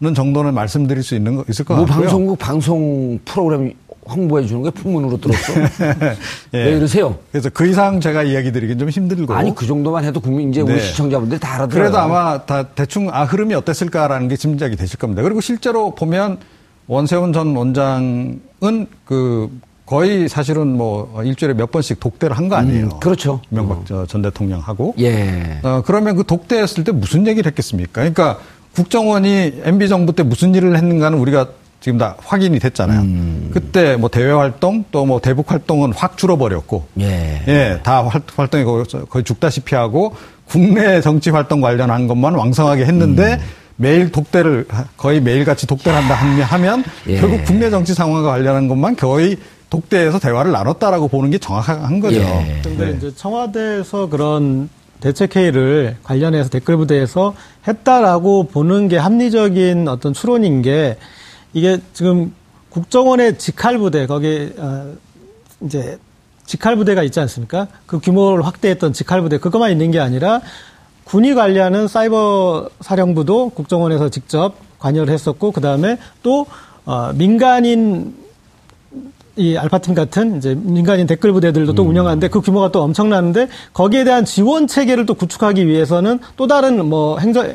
는 0.00 0.12
정도는 0.12 0.54
말씀드릴 0.54 1.04
수 1.04 1.14
있는 1.14 1.36
거 1.36 1.44
있을 1.48 1.64
것 1.64 1.76
뭐 1.76 1.86
같고요. 1.86 2.02
방송국 2.06 2.38
방송 2.40 3.20
프로그램 3.24 3.72
홍보해 4.08 4.46
주는 4.46 4.62
게 4.62 4.70
풍문으로 4.70 5.18
들었어. 5.20 5.52
예. 6.54 6.64
왜 6.64 6.76
이러세요? 6.76 7.16
그래서 7.32 7.48
그 7.50 7.66
이상 7.66 8.00
제가 8.00 8.22
이야기 8.22 8.52
드리긴 8.52 8.78
좀 8.78 8.88
힘들고. 8.88 9.32
아니, 9.34 9.54
그 9.54 9.66
정도만 9.66 10.04
해도 10.04 10.20
국민, 10.20 10.50
이제 10.50 10.62
네. 10.62 10.72
우리 10.72 10.80
시청자분들이 10.80 11.40
다 11.40 11.54
알아들어요. 11.54 11.82
그래도 11.82 11.98
아마 11.98 12.44
다 12.44 12.64
대충, 12.68 13.08
아, 13.10 13.24
흐름이 13.24 13.54
어땠을까라는 13.54 14.28
게 14.28 14.36
짐작이 14.36 14.76
되실 14.76 14.98
겁니다. 14.98 15.22
그리고 15.22 15.40
실제로 15.40 15.94
보면 15.94 16.38
원세훈 16.86 17.32
전 17.32 17.56
원장은 17.56 18.86
그 19.06 19.50
거의 19.86 20.28
사실은 20.28 20.68
뭐 20.76 21.22
일주일에 21.22 21.54
몇 21.54 21.70
번씩 21.70 22.00
독대를 22.00 22.36
한 22.36 22.48
거 22.48 22.56
아니에요. 22.56 22.84
음, 22.86 23.00
그렇죠. 23.00 23.40
명박 23.50 23.84
어. 23.90 24.06
전 24.06 24.22
대통령하고. 24.22 24.94
예. 24.98 25.60
어, 25.62 25.82
그러면 25.84 26.16
그 26.16 26.24
독대했을 26.24 26.84
때 26.84 26.92
무슨 26.92 27.26
얘기를 27.26 27.46
했겠습니까? 27.50 27.92
그러니까 28.00 28.38
국정원이 28.74 29.60
MB 29.64 29.88
정부 29.88 30.12
때 30.14 30.22
무슨 30.22 30.54
일을 30.54 30.76
했는가는 30.76 31.16
우리가 31.18 31.48
지금 31.84 31.98
다 31.98 32.16
확인이 32.24 32.58
됐잖아요. 32.60 33.00
음. 33.02 33.50
그때 33.52 33.96
뭐 33.96 34.08
대외 34.08 34.32
활동 34.32 34.86
또 34.90 35.04
뭐 35.04 35.20
대북 35.20 35.50
활동은 35.52 35.92
확 35.92 36.16
줄어버렸고, 36.16 36.86
예, 37.00 37.42
예 37.46 37.78
다 37.82 38.08
활동이 38.36 38.64
거의 38.64 39.22
죽다시피 39.22 39.74
하고 39.74 40.16
국내 40.48 41.02
정치 41.02 41.28
활동 41.28 41.60
관련한 41.60 42.06
것만 42.06 42.36
왕성하게 42.36 42.86
했는데 42.86 43.34
음. 43.34 43.38
매일 43.76 44.10
독대를 44.10 44.66
거의 44.96 45.20
매일 45.20 45.44
같이 45.44 45.66
독대를 45.66 45.98
한다 45.98 46.14
하면 46.14 46.84
예. 47.06 47.20
결국 47.20 47.44
국내 47.44 47.68
정치 47.68 47.92
상황과 47.92 48.30
관련한 48.30 48.66
것만 48.66 48.96
거의 48.96 49.36
독대에서 49.68 50.18
대화를 50.18 50.52
나눴다라고 50.52 51.08
보는 51.08 51.28
게 51.32 51.36
정확한 51.36 52.00
거죠. 52.00 52.16
예. 52.20 52.60
근데 52.64 52.86
네. 52.86 52.96
이제 52.96 53.14
청와대에서 53.14 54.08
그런 54.08 54.70
대책 55.00 55.36
회의를 55.36 55.96
관련해서 56.02 56.48
댓글 56.48 56.78
부대에서 56.78 57.34
했다라고 57.68 58.44
보는 58.44 58.88
게 58.88 58.96
합리적인 58.96 59.86
어떤 59.88 60.14
추론인 60.14 60.62
게 60.62 60.96
이게 61.54 61.78
지금 61.92 62.34
국정원의 62.68 63.38
직할 63.38 63.78
부대 63.78 64.06
거기 64.06 64.52
어, 64.58 64.92
이제 65.62 65.98
직할 66.44 66.76
부대가 66.76 67.02
있지 67.02 67.20
않습니까? 67.20 67.68
그 67.86 68.00
규모를 68.00 68.44
확대했던 68.44 68.92
직할 68.92 69.22
부대 69.22 69.38
그것만 69.38 69.70
있는 69.70 69.90
게 69.90 70.00
아니라 70.00 70.40
군이 71.04 71.34
관리하는 71.34 71.86
사이버 71.86 72.68
사령부도 72.80 73.50
국정원에서 73.50 74.08
직접 74.08 74.54
관여를 74.78 75.12
했었고 75.14 75.52
그 75.52 75.60
다음에 75.60 75.98
또 76.22 76.46
어, 76.84 77.12
민간인 77.14 78.14
이 79.36 79.56
알파팀 79.56 79.94
같은 79.94 80.36
이제 80.36 80.54
민간인 80.54 81.06
댓글 81.06 81.32
부대들도 81.32 81.72
음. 81.72 81.74
또 81.74 81.82
운영하는데 81.82 82.28
그 82.28 82.40
규모가 82.40 82.70
또 82.70 82.82
엄청나는데 82.82 83.48
거기에 83.72 84.04
대한 84.04 84.24
지원 84.24 84.66
체계를 84.66 85.06
또 85.06 85.14
구축하기 85.14 85.66
위해서는 85.66 86.20
또 86.36 86.46
다른 86.46 86.84
뭐 86.88 87.18
행정 87.18 87.52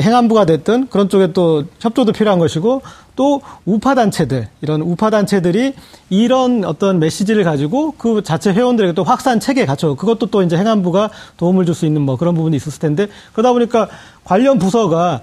행안부가 0.00 0.44
됐든 0.46 0.88
그런 0.88 1.08
쪽에 1.08 1.32
또 1.32 1.64
협조도 1.80 2.12
필요한 2.12 2.38
것이고 2.38 2.82
또 3.16 3.42
우파 3.64 3.94
단체들 3.94 4.48
이런 4.60 4.80
우파 4.80 5.10
단체들이 5.10 5.74
이런 6.10 6.64
어떤 6.64 6.98
메시지를 6.98 7.44
가지고 7.44 7.92
그 7.96 8.22
자체 8.22 8.52
회원들에게 8.52 8.94
또 8.94 9.04
확산 9.04 9.38
체계 9.38 9.66
갖춰 9.66 9.94
그것도 9.94 10.26
또 10.26 10.42
이제 10.42 10.56
행안부가 10.56 11.10
도움을 11.36 11.66
줄 11.66 11.74
수 11.74 11.86
있는 11.86 12.02
뭐 12.02 12.16
그런 12.16 12.34
부분이 12.34 12.56
있었을 12.56 12.78
텐데 12.78 13.08
그러다 13.32 13.52
보니까 13.52 13.88
관련 14.22 14.58
부서가 14.58 15.20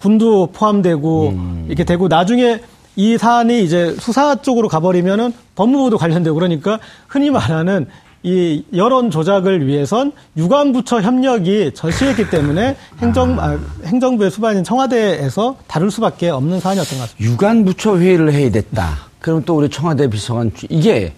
군도 0.00 0.48
포함되고 0.48 1.28
음. 1.28 1.64
이렇게 1.68 1.84
되고 1.84 2.08
나중에 2.08 2.60
이 2.96 3.16
사안이 3.16 3.64
이제 3.64 3.96
수사 3.98 4.36
쪽으로 4.36 4.68
가버리면은 4.68 5.32
법무부도 5.54 5.98
관련되고 5.98 6.34
그러니까 6.34 6.78
흔히 7.08 7.30
말하는 7.30 7.86
이 8.24 8.64
여론 8.74 9.10
조작을 9.10 9.66
위해선 9.66 10.12
유관부처 10.38 11.02
협력이 11.02 11.72
절실했기 11.74 12.30
때문에 12.30 12.74
행정 13.00 13.38
아, 13.38 13.58
행정부의 13.84 14.30
수반인 14.30 14.64
청와대에서 14.64 15.56
다룰 15.66 15.90
수밖에 15.90 16.30
없는 16.30 16.58
사안이었던 16.58 16.98
것 16.98 17.04
같습니다. 17.04 17.32
유관부처 17.32 17.98
회의를 17.98 18.32
해야 18.32 18.50
됐다. 18.50 18.96
그럼 19.20 19.42
또 19.44 19.58
우리 19.58 19.68
청와대 19.68 20.08
비서관 20.08 20.50
이게 20.70 21.12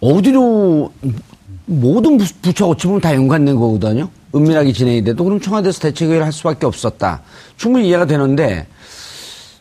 어디로 0.00 0.92
모든 1.66 2.18
부처 2.42 2.66
어찌 2.66 2.88
보면 2.88 3.00
다 3.00 3.14
연관된 3.14 3.54
거거든요. 3.54 4.08
은밀하게 4.34 4.72
진행이 4.72 5.04
돼도 5.04 5.22
그럼 5.22 5.40
청와대에서 5.40 5.78
대책회의를 5.78 6.24
할 6.24 6.32
수밖에 6.32 6.66
없었다. 6.66 7.22
충분히 7.56 7.88
이해가 7.88 8.06
되는데 8.06 8.66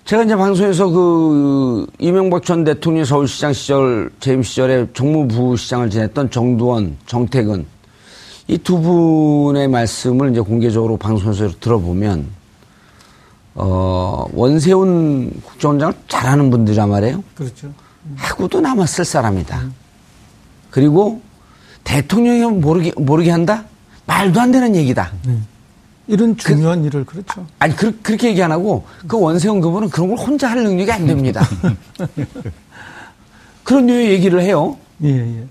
제가 0.07 0.23
이제 0.23 0.37
방송에서 0.37 0.87
그 0.87 1.85
이명박 1.99 2.45
전 2.45 2.63
대통령 2.63 3.03
서울시장 3.03 3.51
시절 3.51 4.09
재임 4.21 4.41
시절에 4.41 4.87
정무부 4.93 5.57
시장을 5.57 5.89
지냈던 5.89 6.31
정두원, 6.31 6.95
정태근 7.07 7.65
이 8.47 8.57
두 8.59 8.79
분의 8.79 9.67
말씀을 9.67 10.31
이제 10.31 10.39
공개적으로 10.39 10.95
방송에서 10.95 11.49
들어보면 11.59 12.25
어 13.55 14.25
원세훈 14.31 15.41
국정원장을 15.43 15.93
잘하는 16.07 16.51
분들이란 16.51 16.89
말이에요. 16.89 17.21
그렇죠. 17.35 17.69
하고도 18.15 18.61
남았을 18.61 19.03
사람이다. 19.03 19.61
그리고 20.71 21.21
대통령이 21.83 22.45
모르게 22.61 22.93
모르게 22.95 23.31
한다? 23.31 23.65
말도 24.05 24.39
안 24.39 24.53
되는 24.53 24.73
얘기다. 24.73 25.11
네. 25.25 25.37
이런 26.07 26.37
중요한 26.37 26.81
그, 26.81 26.87
일을 26.87 27.05
그렇죠. 27.05 27.45
아니 27.59 27.75
그, 27.75 27.97
렇게 28.09 28.29
얘기 28.29 28.41
안 28.41 28.51
하고 28.51 28.85
그 29.07 29.19
원세훈 29.19 29.59
그분은 29.61 29.89
그런 29.89 30.09
걸 30.09 30.17
혼자 30.17 30.49
할 30.49 30.63
능력이 30.63 30.91
안 30.91 31.05
됩니다. 31.05 31.45
그런 33.63 33.87
류의 33.87 34.11
얘기를 34.11 34.41
해요. 34.41 34.77
예, 35.03 35.09
예. 35.09 35.43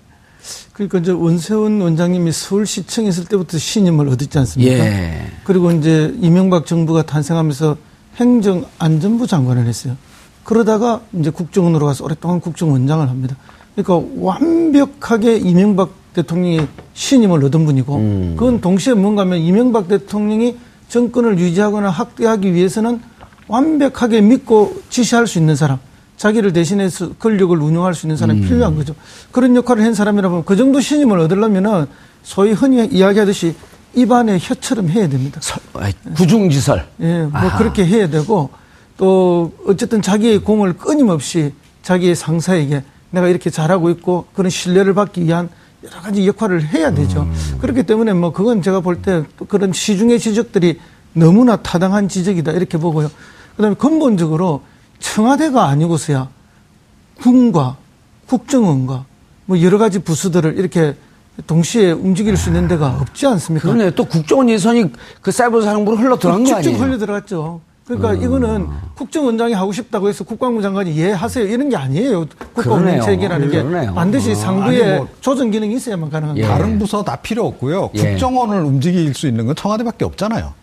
그러니까 0.73 0.99
이제 0.99 1.11
원세훈 1.11 1.81
원장님이 1.81 2.31
서울시청 2.31 3.05
에 3.05 3.09
있을 3.09 3.25
때부터 3.25 3.57
신임을 3.57 4.07
얻었지 4.09 4.37
않습니까? 4.39 4.73
예. 4.73 5.31
그리고 5.43 5.71
이제 5.71 6.15
이명박 6.19 6.65
정부가 6.65 7.03
탄생하면서 7.03 7.77
행정안전부 8.15 9.27
장관을 9.27 9.67
했어요. 9.67 9.95
그러다가 10.43 11.01
이제 11.13 11.29
국정원으로 11.29 11.85
가서 11.85 12.05
오랫동안 12.05 12.39
국정원장을 12.39 13.07
합니다. 13.07 13.35
그러니까 13.75 14.09
완벽하게 14.19 15.37
이명박 15.37 15.91
대통령이 16.17 16.67
신임을 16.93 17.43
얻은 17.45 17.65
분이고 17.65 17.95
음. 17.95 18.35
그건 18.37 18.59
동시에 18.59 18.95
뭔가 18.95 19.21
하면 19.21 19.39
이명박 19.39 19.87
대통령이 19.87 20.57
정권을 20.89 21.37
유지하거나 21.37 21.89
확대하기 21.89 22.53
위해서는 22.53 23.01
완벽하게 23.47 24.21
믿고 24.21 24.81
지시할 24.89 25.27
수 25.27 25.37
있는 25.37 25.55
사람, 25.55 25.77
자기를 26.17 26.53
대신해서 26.53 27.13
권력을 27.13 27.55
운영할 27.55 27.93
수 27.93 28.07
있는 28.07 28.17
사람이 28.17 28.41
음. 28.41 28.47
필요한 28.47 28.75
거죠. 28.75 28.95
그런 29.31 29.55
역할을 29.55 29.83
한 29.83 29.93
사람이라면 29.93 30.45
그 30.45 30.55
정도 30.55 30.79
신임을 30.79 31.19
얻으려면은 31.19 31.85
소위 32.23 32.51
흔히 32.51 32.85
이야기하듯이 32.87 33.55
입안에 33.95 34.37
혀처럼 34.41 34.89
해야 34.89 35.07
됩니다. 35.07 35.39
서, 35.41 35.59
구중지설. 36.15 36.85
예, 37.01 37.21
뭐 37.21 37.31
아하. 37.33 37.57
그렇게 37.57 37.85
해야 37.85 38.09
되고 38.09 38.49
또 38.97 39.51
어쨌든 39.65 40.01
자기의 40.01 40.39
공을 40.39 40.73
끊임없이 40.73 41.53
자기의 41.83 42.15
상사에게 42.15 42.83
내가 43.11 43.27
이렇게 43.27 43.49
잘하고 43.49 43.89
있고 43.91 44.25
그런 44.33 44.49
신뢰를 44.49 44.93
받기 44.93 45.23
위한 45.23 45.49
여러 45.91 46.01
가지 46.01 46.27
역할을 46.27 46.67
해야 46.67 46.91
되죠. 46.93 47.21
음. 47.21 47.57
그렇기 47.59 47.83
때문에 47.83 48.13
뭐 48.13 48.31
그건 48.31 48.61
제가 48.61 48.79
볼 48.81 49.01
때 49.01 49.23
그런 49.47 49.71
시중의 49.73 50.19
지적들이 50.19 50.79
너무나 51.13 51.55
타당한 51.57 52.09
지적이다 52.09 52.51
이렇게 52.51 52.77
보고요. 52.77 53.09
그다음에 53.55 53.75
근본적으로 53.75 54.61
청와대가 54.99 55.65
아니고서야 55.67 56.29
군과 57.21 57.77
국정원과 58.27 59.05
뭐 59.45 59.61
여러 59.61 59.77
가지 59.77 59.99
부수들을 59.99 60.57
이렇게 60.57 60.95
동시에 61.45 61.91
움직일 61.91 62.35
수 62.35 62.49
있는 62.49 62.67
데가 62.67 62.97
없지 62.99 63.27
않습니까? 63.27 63.67
그러네. 63.71 63.91
또 63.91 64.05
국정원 64.05 64.49
예산이 64.49 64.91
그 65.21 65.31
사이버 65.31 65.61
사령부로 65.61 65.97
흘러 65.97 66.17
들어간 66.17 66.43
거 66.43 66.55
아니에요? 66.55 66.63
직접 66.63 66.83
흘러 66.83 66.97
들어갔죠. 66.97 67.61
그러니까 67.87 68.11
음. 68.11 68.21
이거는 68.21 68.67
국정원장이 68.95 69.53
하고 69.53 69.71
싶다고 69.71 70.09
해서 70.09 70.25
국방부 70.25 70.61
장관이 70.61 70.95
예 70.97 71.11
하세요 71.11 71.45
이런 71.45 71.69
게 71.69 71.77
아니에요. 71.77 72.25
국방부 72.53 73.01
체계라는 73.05 73.49
게 73.49 73.63
그러네요. 73.63 73.93
반드시 73.93 74.31
어. 74.31 74.35
상부에 74.35 74.97
뭐 74.97 75.07
조정 75.21 75.49
기능이 75.49 75.75
있어야만 75.75 76.09
가능한 76.09 76.35
거예요. 76.35 76.47
다른 76.49 76.77
부서 76.77 77.01
다 77.03 77.15
필요 77.15 77.45
없고요. 77.47 77.91
예. 77.95 78.11
국정원을 78.11 78.61
움직일 78.61 79.13
수 79.13 79.27
있는 79.27 79.45
건 79.45 79.55
청와대밖에 79.55 80.03
없잖아요. 80.03 80.53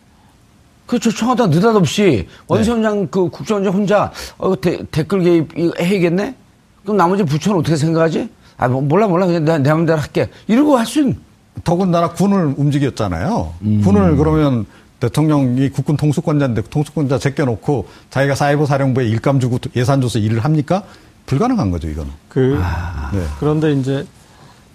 그렇죠. 0.86 1.10
청와대 1.10 1.46
느닷없이 1.46 2.28
원세훈장 2.46 3.00
네. 3.00 3.08
그 3.10 3.30
국정원장 3.30 3.72
혼자 3.72 4.12
어, 4.36 4.60
데, 4.60 4.82
댓글 4.90 5.22
개입 5.22 5.58
해야겠네? 5.80 6.34
그럼 6.82 6.98
나머지 6.98 7.22
부처는 7.24 7.60
어떻게 7.60 7.74
생각하지? 7.76 8.28
아, 8.58 8.68
뭐, 8.68 8.82
몰라, 8.82 9.08
몰라. 9.08 9.24
그냥 9.24 9.46
내, 9.46 9.58
내 9.58 9.70
마음대로 9.72 9.98
할게. 9.98 10.28
이러고 10.46 10.76
할 10.76 10.84
수 10.84 11.00
있는. 11.00 11.16
더군다나 11.64 12.10
군을 12.10 12.52
움직였잖아요. 12.58 13.54
음. 13.62 13.80
군을 13.82 14.16
그러면 14.18 14.66
대통령이 15.00 15.68
국군 15.70 15.96
통수권자인데 15.96 16.62
통수권자 16.70 17.18
제껴놓고 17.18 17.86
자기가 18.10 18.34
사이버 18.34 18.66
사령부에 18.66 19.06
일감 19.06 19.40
주고 19.40 19.58
예산 19.76 20.00
줘서 20.00 20.18
일을 20.18 20.40
합니까? 20.40 20.84
불가능한 21.26 21.70
거죠, 21.70 21.88
이거는. 21.88 22.10
그, 22.28 22.58
아. 22.62 23.10
네. 23.12 23.22
그런데 23.40 23.72
이제 23.72 24.06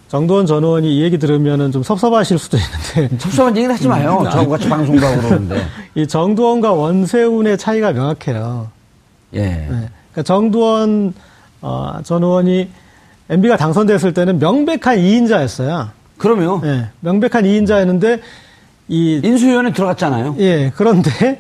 정도원 0.08 0.48
전 0.48 0.64
의원이 0.64 0.98
이 0.98 1.04
얘기 1.04 1.20
들으면은 1.20 1.72
좀 1.72 1.84
섭섭하실 1.84 2.40
수도 2.40 2.58
있는데. 2.58 3.18
섭섭한 3.22 3.56
얘기는 3.56 3.74
하지 3.74 3.88
마요. 3.88 4.18
음. 4.20 4.30
저하고 4.30 4.50
같이 4.50 4.68
방송도 4.68 5.06
하고 5.06 5.22
그러는데. 5.22 5.62
이 5.96 6.08
정두원과 6.08 6.74
원세훈의 6.74 7.58
차이가 7.58 7.92
명확해요. 7.94 8.70
예. 9.34 9.40
네. 9.40 9.68
그러니까 9.68 10.24
정두원 10.24 11.14
어, 11.62 12.00
전 12.04 12.24
의원이 12.24 12.70
MB가 13.30 13.58
당선됐을 13.58 14.14
때는 14.16 14.40
명백한 14.40 14.98
2인자였어요. 14.98 15.90
그럼요. 16.18 16.62
예. 16.66 16.90
명백한 17.02 17.44
2인자였는데 17.44 18.20
이 18.90 19.22
인수위원회 19.24 19.72
들어갔잖아요. 19.72 20.36
예. 20.40 20.72
그런데 20.76 21.40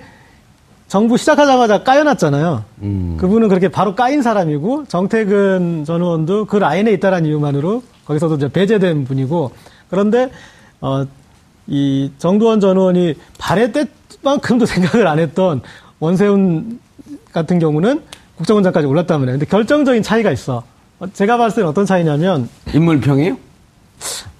정부 0.87 1.17
시작하자마자 1.17 1.83
까여놨잖아요. 1.83 2.63
음. 2.83 3.17
그분은 3.19 3.49
그렇게 3.49 3.67
바로 3.67 3.95
까인 3.95 4.21
사람이고 4.21 4.85
정태근 4.87 5.83
전 5.85 6.01
의원도 6.01 6.45
그 6.45 6.57
라인에 6.57 6.91
있다라는 6.93 7.27
이유만으로 7.27 7.83
거기서도 8.05 8.35
이제 8.35 8.47
배제된 8.47 9.05
분이고 9.05 9.51
그런데 9.89 10.31
어, 10.79 11.05
이 11.67 12.11
정두원 12.17 12.59
전 12.59 12.77
의원이 12.77 13.15
발의 13.37 13.71
때만큼도 14.21 14.65
생각을 14.67 15.07
안 15.07 15.19
했던 15.19 15.61
원세훈 15.99 16.79
같은 17.31 17.59
경우는 17.59 18.01
국정원장까지 18.37 18.87
올랐다면 18.87 19.27
해. 19.27 19.31
근데 19.33 19.45
결정적인 19.45 20.01
차이가 20.01 20.31
있어. 20.31 20.63
제가 21.13 21.37
봤을 21.37 21.57
때는 21.57 21.69
어떤 21.69 21.85
차이냐면 21.85 22.49
인물평이에요? 22.73 23.37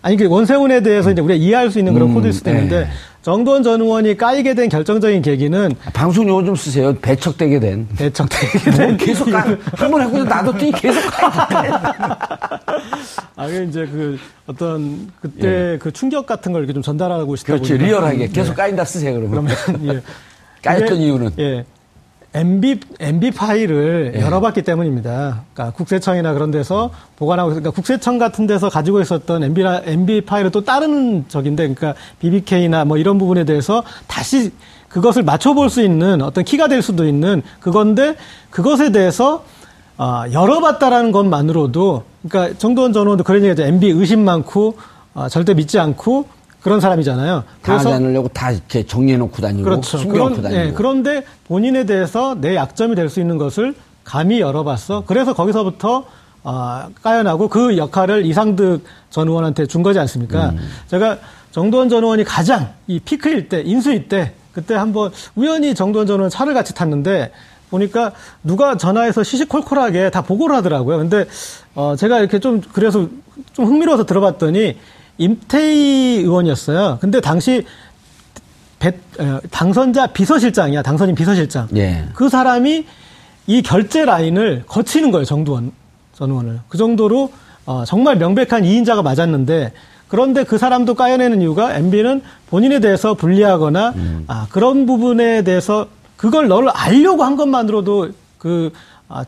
아니 0.01 0.15
그 0.15 0.27
원세훈에 0.27 0.81
대해서 0.81 1.11
이제 1.11 1.21
우리가 1.21 1.37
이해할 1.37 1.71
수 1.71 1.79
있는 1.79 1.93
그런 1.93 2.09
음, 2.09 2.13
코드일 2.13 2.31
수도 2.33 2.49
있는데 2.51 2.81
네. 2.81 2.87
정도원 3.21 3.63
전 3.63 3.81
의원이 3.81 4.15
까이게 4.15 4.53
된 4.53 4.69
결정적인 4.69 5.21
계기는 5.21 5.75
방송 5.93 6.27
용어 6.29 6.43
좀 6.43 6.55
쓰세요. 6.55 6.95
배척되게 6.95 7.59
된. 7.59 7.85
배척되게 7.97 8.71
된. 8.71 8.95
계속 8.97 9.29
까. 9.29 9.45
한번 9.75 10.01
하고 10.01 10.23
놔뒀더니 10.23 10.71
계속 10.71 11.01
까. 11.11 12.59
아, 13.35 13.47
그 13.47 13.65
이제 13.69 13.85
그 13.85 14.17
어떤 14.47 15.11
그때 15.21 15.73
예. 15.73 15.77
그 15.79 15.91
충격 15.91 16.25
같은 16.25 16.53
걸 16.53 16.61
이렇게 16.61 16.73
좀 16.73 16.81
전달하고 16.81 17.35
싶다 17.35 17.53
그렇지. 17.53 17.73
보니까. 17.73 17.85
리얼하게 17.87 18.27
계속 18.29 18.51
네. 18.51 18.55
까인다 18.55 18.85
쓰세요. 18.85 19.19
그러면. 19.19 19.53
그러면 19.65 19.95
예. 19.95 20.01
까였던 20.63 20.97
이유는. 20.97 21.31
예. 21.39 21.65
MB, 22.33 22.79
MB 22.99 23.31
파일을 23.31 24.13
예. 24.15 24.21
열어봤기 24.21 24.61
때문입니다. 24.61 25.41
그러니까 25.53 25.75
국세청이나 25.75 26.33
그런 26.33 26.51
데서 26.51 26.91
보관하고, 27.15 27.49
그러니까 27.49 27.71
국세청 27.71 28.17
같은 28.17 28.45
데서 28.45 28.69
가지고 28.69 29.01
있었던 29.01 29.43
MB, 29.43 29.63
MB 29.85 30.21
파일을 30.21 30.51
또 30.51 30.63
다른 30.63 31.25
적인데, 31.27 31.73
그러니까 31.73 31.99
BBK나 32.19 32.85
뭐 32.85 32.97
이런 32.97 33.17
부분에 33.17 33.45
대해서 33.45 33.83
다시 34.07 34.51
그것을 34.89 35.23
맞춰볼 35.23 35.69
수 35.69 35.81
있는 35.81 36.21
어떤 36.21 36.43
키가 36.43 36.67
될 36.67 36.81
수도 36.81 37.07
있는 37.07 37.41
그건데, 37.59 38.15
그것에 38.51 38.91
대해서 38.91 39.43
어, 39.97 40.23
열어봤다라는 40.31 41.11
것만으로도, 41.11 42.03
그러니까 42.29 42.57
정도원 42.57 42.93
전 42.93 43.03
의원도 43.03 43.25
그런 43.25 43.43
얘기죠. 43.43 43.63
MB 43.63 43.89
의심 43.89 44.23
많고, 44.23 44.77
어, 45.13 45.27
절대 45.27 45.53
믿지 45.53 45.77
않고, 45.77 46.25
그런 46.61 46.79
사람이잖아요. 46.81 47.43
그래서 47.61 47.89
다니려고 47.91 48.27
다 48.29 48.51
이렇게 48.51 48.85
정리해놓고 48.85 49.41
다니고 49.41 49.63
그렇죠. 49.63 49.97
숨겨놓고 49.97 50.41
다니고. 50.41 50.49
네, 50.61 50.73
그런데 50.73 51.23
본인에 51.47 51.85
대해서 51.85 52.35
내 52.39 52.55
약점이 52.55 52.95
될 52.95 53.09
수 53.09 53.19
있는 53.19 53.37
것을 53.37 53.73
감히 54.03 54.39
열어봤어. 54.41 55.03
그래서 55.05 55.33
거기서부터 55.33 56.05
어, 56.43 56.87
까여나고 57.03 57.47
그 57.47 57.77
역할을 57.77 58.25
이상득 58.25 58.83
전 59.09 59.27
의원한테 59.27 59.65
준 59.67 59.83
거지 59.83 59.99
않습니까? 59.99 60.49
음. 60.49 60.59
제가 60.87 61.17
정도원 61.51 61.89
전 61.89 62.03
의원이 62.03 62.23
가장 62.23 62.73
이 62.87 62.99
피크일 62.99 63.49
때, 63.49 63.61
인수일 63.65 64.07
때, 64.07 64.33
그때 64.53 64.73
한번 64.75 65.11
우연히 65.35 65.73
정도원 65.75 66.07
전 66.07 66.15
의원 66.17 66.29
차를 66.29 66.53
같이 66.53 66.73
탔는데 66.73 67.31
보니까 67.69 68.11
누가 68.43 68.77
전화해서 68.77 69.23
시시콜콜하게 69.23 70.09
다 70.11 70.21
보고를 70.21 70.55
하더라고요. 70.55 70.97
근데 70.97 71.25
어, 71.75 71.95
제가 71.97 72.19
이렇게 72.19 72.39
좀 72.39 72.61
그래서 72.73 73.07
좀 73.53 73.65
흥미로워서 73.65 74.05
들어봤더니 74.05 74.77
임태희 75.19 76.21
의원이었어요. 76.21 76.97
근데 76.99 77.21
당시 77.21 77.65
배, 78.79 78.97
어, 79.19 79.39
당선자 79.51 80.07
비서실장이야. 80.07 80.81
당선인 80.81 81.13
비서실장. 81.13 81.67
예. 81.75 82.05
그 82.13 82.29
사람이 82.29 82.85
이 83.47 83.61
결제 83.61 84.05
라인을 84.05 84.63
거치는 84.65 85.11
거예요. 85.11 85.25
정두원 85.25 85.71
전 86.13 86.31
의원을. 86.31 86.61
그 86.69 86.77
정도로 86.77 87.31
어, 87.65 87.83
정말 87.85 88.15
명백한 88.15 88.63
이인자가 88.63 89.01
맞았는데 89.01 89.73
그런데 90.07 90.43
그 90.43 90.57
사람도 90.57 90.95
까여내는 90.95 91.41
이유가 91.41 91.75
MB는 91.75 92.21
본인에 92.49 92.79
대해서 92.79 93.13
불리하거나 93.13 93.89
음. 93.95 94.23
아, 94.27 94.47
그런 94.49 94.85
부분에 94.85 95.43
대해서 95.43 95.87
그걸 96.17 96.47
너를 96.47 96.69
알려고 96.69 97.23
한 97.23 97.35
것만으로도 97.35 98.09
그 98.37 98.71
아, 99.07 99.25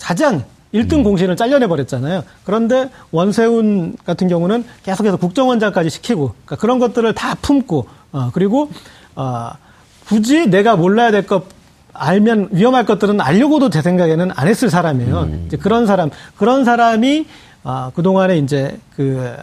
가장 0.00 0.44
1등 0.74 0.94
음. 0.94 1.02
공신을 1.02 1.36
잘려내 1.36 1.66
버렸잖아요. 1.66 2.22
그런데 2.44 2.90
원세훈 3.10 3.96
같은 4.04 4.28
경우는 4.28 4.64
계속해서 4.84 5.16
국정원장까지 5.16 5.90
시키고 5.90 6.34
그러니까 6.44 6.56
그런 6.56 6.78
것들을 6.78 7.12
다 7.14 7.34
품고 7.34 7.86
어, 8.12 8.30
그리고 8.32 8.70
어, 9.16 9.50
굳이 10.06 10.46
내가 10.46 10.76
몰라야 10.76 11.10
될 11.10 11.26
것 11.26 11.44
알면 11.92 12.50
위험할 12.52 12.84
것들은 12.86 13.20
알려고도 13.20 13.68
제 13.70 13.82
생각에는 13.82 14.30
안 14.34 14.48
했을 14.48 14.70
사람이에요. 14.70 15.22
음. 15.22 15.44
이제 15.46 15.56
그런 15.56 15.86
사람, 15.86 16.10
그런 16.36 16.64
사람이 16.64 17.26
아, 17.64 17.90
그동안에 17.94 18.38
이제 18.38 18.78
그 18.94 19.36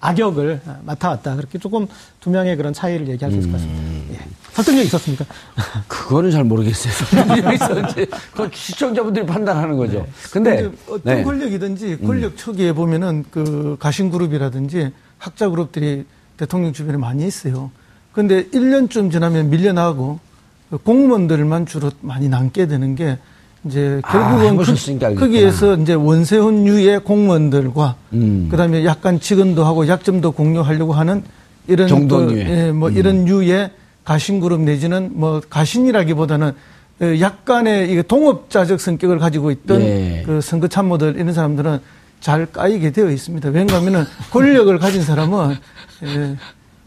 악역을 0.00 0.60
맡아왔다. 0.84 1.34
그렇게 1.36 1.58
조금 1.58 1.86
두 2.20 2.30
명의 2.30 2.56
그런 2.56 2.72
차이를 2.72 3.08
얘기할 3.08 3.32
수 3.32 3.38
있을 3.38 3.50
것 3.50 3.56
같습니다. 3.58 3.82
음. 3.82 4.08
예. 4.12 4.18
설득력 4.58 4.84
있었습니까? 4.86 5.24
그거는 5.86 6.30
잘 6.30 6.44
모르겠어요. 6.44 6.92
그건 8.32 8.50
시청자분들이 8.52 9.24
판단하는 9.24 9.76
거죠. 9.76 9.98
네. 9.98 10.06
근데, 10.32 10.62
근데 10.62 10.76
어떤 10.88 11.16
네. 11.16 11.22
권력이든지 11.22 11.98
권력 11.98 12.32
음. 12.32 12.36
초기에 12.36 12.72
보면은 12.72 13.24
그 13.30 13.76
가신그룹이라든지 13.78 14.92
학자 15.18 15.48
그룹들이 15.48 16.04
대통령 16.36 16.72
주변에 16.72 16.98
많이 16.98 17.26
있어요. 17.26 17.70
근데 18.12 18.46
1년쯤 18.46 19.12
지나면 19.12 19.50
밀려나고 19.50 20.18
공무원들만 20.82 21.66
주로 21.66 21.90
많이 22.00 22.28
남게 22.28 22.66
되는 22.66 22.94
게 22.94 23.18
이제 23.64 24.00
아, 24.02 24.12
결국은 24.12 25.04
아, 25.04 25.08
그, 25.08 25.14
거기에서 25.14 25.76
이제 25.76 25.94
원세훈 25.94 26.66
유의 26.66 27.04
공무원들과 27.04 27.96
음. 28.12 28.48
그다음에 28.50 28.84
약간 28.84 29.20
직언도 29.20 29.64
하고 29.64 29.86
약점도 29.86 30.32
공유하려고 30.32 30.92
하는 30.92 31.22
이런 31.66 32.08
그, 32.08 32.36
예, 32.38 32.72
뭐 32.72 32.88
음. 32.88 32.96
이런 32.96 33.28
유의 33.28 33.70
가신그룹 34.04 34.60
내지는 34.62 35.10
뭐 35.12 35.40
가신이라기보다는 35.48 36.52
어, 37.00 37.20
약간의 37.20 37.90
이게 37.92 38.02
동업자적 38.02 38.80
성격을 38.80 39.18
가지고 39.18 39.50
있던 39.50 39.80
예. 39.82 40.22
그 40.26 40.40
선거 40.40 40.66
참모들 40.66 41.16
이런 41.16 41.32
사람들은 41.32 41.80
잘 42.20 42.46
까이게 42.46 42.90
되어 42.90 43.10
있습니다. 43.10 43.50
왜냐하면은 43.50 44.04
권력을 44.32 44.76
가진 44.78 45.02
사람은 45.02 45.56
예, 46.04 46.36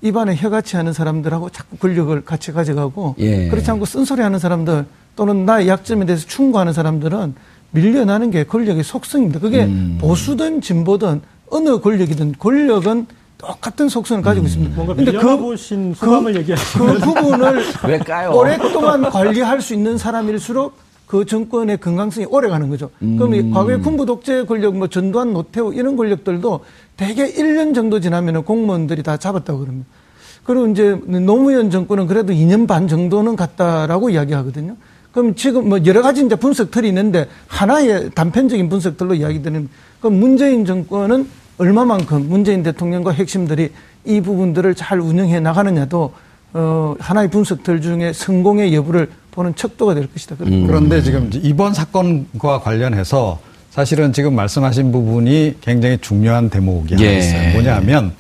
입안에 0.02 0.36
혀같이 0.36 0.76
하는 0.76 0.92
사람들하고 0.92 1.50
자꾸 1.52 1.78
권력을 1.78 2.20
같이 2.26 2.52
가져가고 2.52 3.16
예. 3.20 3.48
그렇지 3.48 3.72
않고 3.72 3.86
쓴소리 3.86 4.22
하는 4.22 4.40
사람들 4.40 4.86
또는 5.16 5.46
나의 5.46 5.68
약점에 5.68 6.06
대해서 6.06 6.28
충고하는 6.28 6.74
사람들은 6.74 7.36
밀려나는 7.72 8.32
게 8.32 8.44
권력의 8.44 8.84
속성입니다. 8.84 9.40
그게 9.40 9.64
음. 9.64 9.98
보수든 10.02 10.62
진보든 10.62 11.22
어느 11.50 11.80
권력이든 11.80 12.36
권력은 12.38 13.08
똑같은 13.42 13.90
속성을 13.90 14.22
가지고 14.22 14.44
음. 14.44 14.48
있습니다. 14.48 14.76
뭔가 14.76 14.94
근데 14.94 15.12
그 15.12 15.38
보신 15.38 15.94
소감을 15.94 16.34
그, 16.34 16.40
얘기하시는 16.40 16.86
그 16.86 17.00
부분을 17.02 17.64
오랫동안 18.34 19.02
관리할 19.10 19.62
수 19.62 19.74
있는 19.74 19.98
사람일수록 19.98 20.74
그 21.08 21.26
정권의 21.26 21.78
건강성이 21.78 22.26
오래 22.30 22.48
가는 22.48 22.70
거죠. 22.70 22.90
음. 23.02 23.18
그럼 23.18 23.52
과거에 23.52 23.78
군부 23.78 24.06
독재 24.06 24.46
권력, 24.46 24.78
뭐 24.78 24.88
전두환, 24.88 25.34
노태우 25.34 25.74
이런 25.74 25.98
권력들도 25.98 26.62
대개 26.96 27.26
1년 27.34 27.76
정도 27.76 28.00
지나면 28.00 28.46
공무원들이 28.46 29.04
다 29.04 29.18
잡았다고 29.18 29.60
그럽니다. 29.60 29.88
그리고 30.44 30.68
이제 30.68 30.98
노무현 31.06 31.70
정권은 31.70 32.08
그래도 32.08 32.32
2년 32.34 32.68
반 32.68 32.88
정도는 32.88 33.36
갔다라고 33.36 34.10
이야기하거든요. 34.10 34.78
그럼 35.12 35.36
지금 35.36 35.68
뭐 35.68 35.80
여러 35.86 36.02
가지 36.02 36.26
이제 36.26 36.36
분석틀이 36.36 36.88
있는데 36.88 37.28
하나의 37.48 38.12
단편적인 38.16 38.70
분석들로 38.70 39.16
이야기되는 39.16 39.70
그럼 40.00 40.20
문재인 40.20 40.66
정권은 40.66 41.28
얼마만큼 41.62 42.28
문재인 42.28 42.64
대통령과 42.64 43.12
핵심들이 43.12 43.72
이 44.04 44.20
부분들을 44.20 44.74
잘 44.74 45.00
운영해 45.00 45.40
나가느냐도 45.40 46.12
어, 46.54 46.96
하나의 47.00 47.30
분석들 47.30 47.82
중에 47.82 48.14
성공의 48.14 48.74
여부를 48.74 49.12
보는 49.30 49.56
척도가 49.56 49.94
될 49.94 50.12
것이다. 50.12 50.38
음. 50.42 50.66
그런데 50.66 51.04
지금 51.04 51.30
이번 51.34 51.76
사건과 51.76 52.62
관련해서 52.62 53.40
사실은 53.70 54.12
지금 54.12 54.36
말씀하신 54.36 54.92
부분이 54.92 55.58
굉장히 55.62 56.00
중요한 56.00 56.50
대목이 56.50 56.96
하나 56.96 57.06
예. 57.06 57.20
있어요. 57.20 57.54
뭐냐 57.54 57.76
하면 57.76 58.14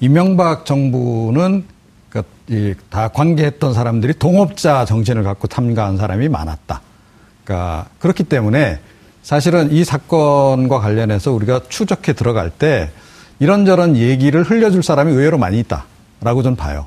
이명박 0.00 0.66
정부는 0.66 1.64
다 2.90 3.08
관계했던 3.08 3.72
사람들이 3.72 4.14
동업자 4.14 4.84
정신을 4.84 5.22
갖고 5.22 5.46
참가한 5.46 5.96
사람이 5.96 6.28
많았다. 6.28 6.82
그러니까 7.44 7.86
그렇기 8.00 8.24
때문에 8.24 8.80
사실은 9.22 9.70
이 9.72 9.84
사건과 9.84 10.80
관련해서 10.80 11.32
우리가 11.32 11.60
추적해 11.68 12.12
들어갈 12.12 12.50
때 12.50 12.90
이런저런 13.38 13.96
얘기를 13.96 14.42
흘려줄 14.42 14.82
사람이 14.82 15.12
의외로 15.12 15.38
많이 15.38 15.58
있다라고 15.60 16.42
저는 16.42 16.56
봐요. 16.56 16.86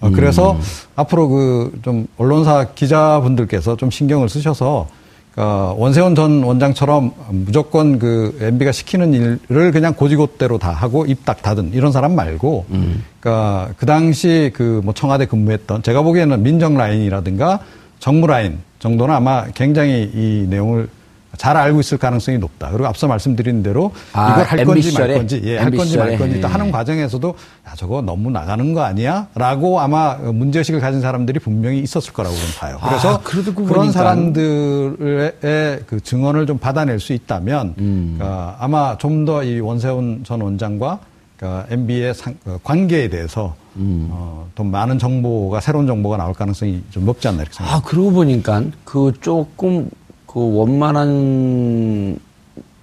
어, 0.00 0.10
그래서 0.10 0.52
음. 0.52 0.60
앞으로 0.96 1.28
그 1.28 1.72
좀 1.82 2.06
언론사 2.18 2.68
기자분들께서 2.74 3.76
좀 3.76 3.90
신경을 3.90 4.28
쓰셔서 4.28 4.88
어, 5.36 5.74
원세훈 5.78 6.14
전 6.14 6.42
원장처럼 6.42 7.12
무조건 7.30 7.98
그 7.98 8.36
MB가 8.38 8.70
시키는 8.70 9.14
일을 9.48 9.72
그냥 9.72 9.94
고지고대로 9.94 10.58
다 10.58 10.72
하고 10.72 11.06
입 11.06 11.24
딱 11.24 11.40
닫은 11.40 11.70
이런 11.72 11.90
사람 11.90 12.14
말고, 12.14 12.66
음. 12.70 13.02
그러니까 13.20 13.70
그 13.78 13.86
당시 13.86 14.50
그 14.52 14.82
뭐 14.84 14.92
청와대 14.92 15.24
근무했던 15.26 15.82
제가 15.82 16.02
보기에는 16.02 16.42
민정 16.42 16.76
라인이라든가 16.76 17.60
정무 17.98 18.26
라인 18.26 18.58
정도는 18.80 19.14
아마 19.14 19.46
굉장히 19.54 20.10
이 20.12 20.46
내용을 20.50 20.88
잘 21.38 21.56
알고 21.56 21.80
있을 21.80 21.98
가능성이 21.98 22.38
높다. 22.38 22.70
그리고 22.70 22.86
앞서 22.86 23.06
말씀드린 23.08 23.62
대로 23.62 23.92
아, 24.12 24.32
이걸 24.32 24.44
할 24.44 24.64
건지 24.64 24.92
말 24.98 25.14
건지, 25.14 25.40
예, 25.44 25.58
할 25.58 25.70
건지 25.70 25.96
말 25.96 26.18
건지 26.18 26.40
또 26.40 26.48
하는 26.48 26.70
과정에서도 26.70 27.34
야, 27.68 27.72
저거 27.76 28.02
너무 28.02 28.30
나가는 28.30 28.74
거 28.74 28.82
아니야? 28.82 29.28
라고 29.34 29.80
아마 29.80 30.14
문제의식을 30.14 30.80
가진 30.80 31.00
사람들이 31.00 31.38
분명히 31.40 31.80
있었을 31.80 32.12
거라고 32.12 32.34
저는 32.34 32.48
봐요. 32.58 32.78
아, 32.80 32.88
그래서 32.90 33.14
아, 33.14 33.20
그런 33.20 33.54
보니까. 33.54 33.92
사람들의 33.92 35.84
그 35.86 36.00
증언을 36.02 36.46
좀 36.46 36.58
받아낼 36.58 37.00
수 37.00 37.12
있다면 37.12 37.74
음. 37.78 38.18
어, 38.20 38.54
아마 38.58 38.96
좀 38.98 39.24
더 39.24 39.42
이 39.44 39.60
원세훈 39.60 40.22
전 40.24 40.40
원장과 40.40 40.98
그러니까 41.36 41.66
MB의 41.70 42.14
상, 42.14 42.34
어, 42.44 42.58
관계에 42.62 43.08
대해서 43.08 43.54
음. 43.76 44.08
어, 44.10 44.46
더 44.54 44.64
많은 44.64 44.98
정보가 44.98 45.60
새로운 45.60 45.86
정보가 45.86 46.16
나올 46.16 46.34
가능성이 46.34 46.82
좀 46.90 47.04
높지 47.04 47.28
않나 47.28 47.42
이렇게 47.42 47.54
생각합니다. 47.56 47.86
아 47.86 47.90
그러고 47.90 48.10
보니까 48.12 48.62
그 48.84 49.12
조금 49.20 49.88
그 50.32 50.56
원만한 50.56 52.18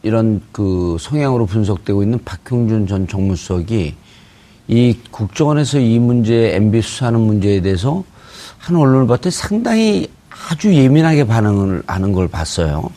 이런 0.03 0.41
그 0.51 0.97
성향으로 0.99 1.45
분석되고 1.45 2.03
있는 2.03 2.19
박형준 2.23 2.87
전 2.87 3.07
정무수석이 3.07 3.95
이 4.67 4.97
국정원에서 5.11 5.79
이 5.79 5.97
문제, 5.97 6.55
MB 6.55 6.81
수사하는 6.81 7.19
문제에 7.19 7.59
대해서 7.61 8.03
한 8.59 8.75
언론을 8.75 9.07
봤더니 9.07 9.31
상당히 9.31 10.07
아주 10.49 10.73
예민하게 10.73 11.25
반응을 11.25 11.83
하는 11.87 12.13
걸 12.13 12.27
봤어요. 12.27 12.89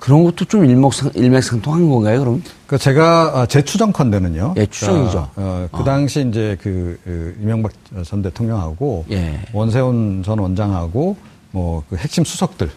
그런 0.00 0.24
것도 0.24 0.44
좀 0.46 0.64
일목상, 0.64 1.10
일맥상통한 1.14 1.88
건가요, 1.88 2.20
그럼? 2.20 2.42
그 2.66 2.78
제가 2.78 3.42
어, 3.42 3.46
제 3.46 3.62
추정컨대는요. 3.62 4.54
예, 4.56 4.66
추정이죠. 4.66 5.30
그, 5.34 5.40
어, 5.40 5.68
그 5.70 5.78
어. 5.78 5.84
당시 5.84 6.26
이제 6.28 6.56
그, 6.60 6.98
그 7.04 7.36
이명박 7.40 7.72
전 8.04 8.22
대통령하고 8.22 9.04
예. 9.10 9.40
원세훈 9.52 10.22
전 10.24 10.38
원장하고 10.38 11.16
뭐 11.52 11.84
그 11.88 11.96
핵심 11.96 12.24
수석들 12.24 12.70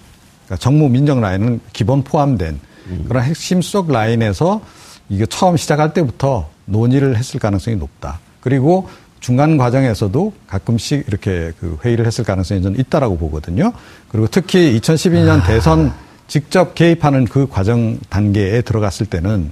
그러니까 0.53 0.57
정무 0.57 0.89
민정 0.89 1.21
라인은 1.21 1.59
기본 1.73 2.03
포함된 2.03 2.59
음. 2.87 3.05
그런 3.07 3.23
핵심 3.23 3.61
수석 3.61 3.91
라인에서 3.91 4.61
이게 5.09 5.25
처음 5.25 5.57
시작할 5.57 5.93
때부터 5.93 6.49
논의를 6.65 7.17
했을 7.17 7.39
가능성이 7.39 7.77
높다. 7.77 8.19
그리고 8.39 8.87
중간 9.19 9.57
과정에서도 9.57 10.33
가끔씩 10.47 11.05
이렇게 11.07 11.53
그 11.59 11.77
회의를 11.83 12.05
했을 12.05 12.23
가능성이 12.23 12.61
저는 12.61 12.79
있다라고 12.79 13.17
보거든요. 13.17 13.71
그리고 14.09 14.27
특히 14.27 14.77
2012년 14.79 15.41
아. 15.41 15.43
대선 15.43 15.93
직접 16.27 16.75
개입하는 16.75 17.25
그 17.25 17.47
과정 17.47 17.97
단계에 18.09 18.61
들어갔을 18.61 19.05
때는 19.05 19.51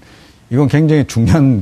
이건 0.51 0.67
굉장히 0.67 1.05
중요한 1.05 1.61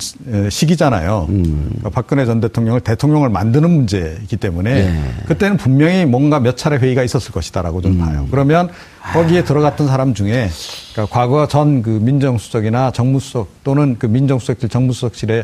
시기잖아요. 0.49 1.27
음. 1.29 1.65
그러니까 1.67 1.89
박근혜 1.91 2.25
전 2.25 2.39
대통령을 2.39 2.81
대통령을 2.81 3.29
만드는 3.29 3.69
문제이기 3.69 4.37
때문에 4.37 4.71
예. 4.71 5.25
그때는 5.27 5.57
분명히 5.57 6.05
뭔가 6.05 6.39
몇 6.39 6.57
차례 6.57 6.77
회의가 6.77 7.03
있었을 7.03 7.31
것이다라고 7.31 7.81
저는 7.81 7.99
음. 7.99 8.05
봐요. 8.05 8.27
그러면 8.31 8.69
거기에 9.13 9.43
들어갔던 9.43 9.87
사람 9.87 10.15
중에 10.15 10.49
그러니까 10.93 11.13
과거 11.15 11.47
전 11.47 11.83
그 11.83 11.89
민정수석이나 12.01 12.91
정무수석 12.91 13.63
또는 13.63 13.95
그 13.99 14.07
민정수석실 14.07 14.69
정무수석실에 14.69 15.43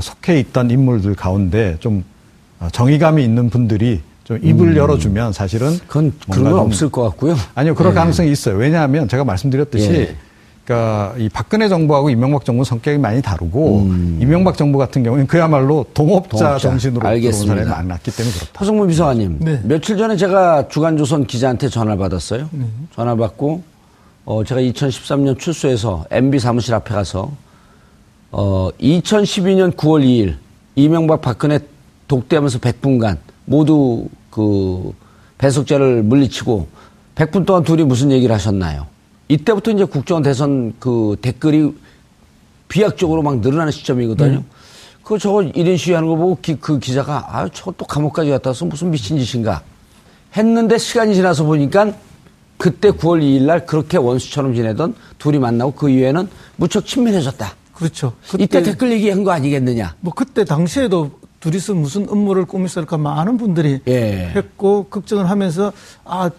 속해 0.00 0.38
있던 0.40 0.70
인물들 0.70 1.14
가운데 1.14 1.76
좀 1.80 2.04
정의감이 2.72 3.24
있는 3.24 3.48
분들이 3.50 4.00
좀 4.24 4.38
입을 4.42 4.68
음. 4.68 4.76
열어주면 4.76 5.32
사실은 5.32 5.78
그건 5.86 6.12
그런 6.30 6.52
건 6.52 6.60
없을 6.60 6.90
것 6.90 7.02
같고요. 7.02 7.36
아니요, 7.54 7.74
그럴 7.74 7.92
예. 7.92 7.94
가능성이 7.94 8.30
있어요. 8.30 8.56
왜냐하면 8.56 9.08
제가 9.08 9.24
말씀드렸듯이 9.24 9.90
예. 9.90 10.16
그러니까 10.64 11.14
이 11.18 11.28
박근혜 11.28 11.68
정부하고 11.68 12.10
이명박 12.10 12.44
정부 12.44 12.64
성격이 12.64 12.98
많이 12.98 13.20
다르고 13.20 13.80
음. 13.80 14.18
이명박 14.20 14.56
정부 14.56 14.78
같은 14.78 15.02
경우는 15.02 15.26
그야말로 15.26 15.84
동업자, 15.92 16.38
동업자. 16.38 16.58
정신으로 16.58 17.06
알겠습니다. 17.08 17.54
들어온 17.54 17.68
사람이 17.68 17.88
많았기 17.88 18.10
때문에 18.12 18.34
그렇다. 18.34 18.60
허성문 18.60 18.88
비서관님, 18.88 19.38
네. 19.40 19.60
며칠 19.64 19.96
전에 19.96 20.16
제가 20.16 20.68
주간조선 20.68 21.26
기자한테 21.26 21.68
전화를 21.68 21.98
받았어요. 21.98 22.48
네. 22.52 22.64
전화 22.94 23.16
받고 23.16 23.62
어 24.24 24.44
제가 24.44 24.60
2013년 24.60 25.36
출소해서 25.38 26.04
MB 26.10 26.38
사무실 26.38 26.74
앞에 26.74 26.94
가서 26.94 27.32
어 28.30 28.70
2012년 28.80 29.74
9월 29.76 30.04
2일 30.04 30.36
이명박 30.76 31.20
박근혜 31.22 31.58
독대하면서 32.06 32.60
100분간 32.60 33.18
모두 33.46 34.06
그 34.30 34.92
배석자를 35.38 36.04
물리치고 36.04 36.68
100분 37.16 37.44
동안 37.44 37.64
둘이 37.64 37.82
무슨 37.82 38.12
얘기를 38.12 38.32
하셨나요? 38.32 38.86
이때부터 39.32 39.70
이제 39.70 39.84
국정원 39.84 40.22
대선 40.22 40.74
그 40.78 41.16
댓글이 41.22 41.74
비약적으로 42.68 43.22
막 43.22 43.38
늘어나는 43.38 43.72
시점이거든요. 43.72 44.38
네. 44.38 44.44
그 45.02 45.18
저거 45.18 45.38
1인 45.38 45.76
시위하는 45.76 46.08
거 46.08 46.16
보고 46.16 46.38
기, 46.40 46.56
그 46.56 46.78
기자가 46.78 47.26
아, 47.28 47.48
저거 47.48 47.72
또 47.76 47.84
감옥까지 47.86 48.30
갔다 48.30 48.50
와서 48.50 48.64
무슨 48.66 48.90
미친 48.90 49.18
짓인가 49.18 49.62
했는데 50.36 50.78
시간이 50.78 51.14
지나서 51.14 51.44
보니까 51.44 51.92
그때 52.56 52.90
9월 52.90 53.22
2일 53.22 53.42
날 53.42 53.66
그렇게 53.66 53.96
원수처럼 53.96 54.54
지내던 54.54 54.94
둘이 55.18 55.38
만나고 55.38 55.72
그 55.72 55.88
이후에는 55.88 56.28
무척 56.56 56.86
친밀해졌다. 56.86 57.56
그렇죠. 57.72 58.12
이때 58.38 58.62
댓글 58.62 58.92
얘기한 58.92 59.24
거 59.24 59.32
아니겠느냐? 59.32 59.96
뭐 60.00 60.12
그때 60.14 60.44
당시에도 60.44 61.10
둘이서 61.40 61.74
무슨 61.74 62.06
음모를 62.08 62.44
꾸몄을까 62.44 62.98
많은 62.98 63.36
분들이 63.38 63.80
예. 63.88 64.32
했고 64.36 64.84
걱정을 64.84 65.28
하면서 65.28 65.72
아 66.04 66.30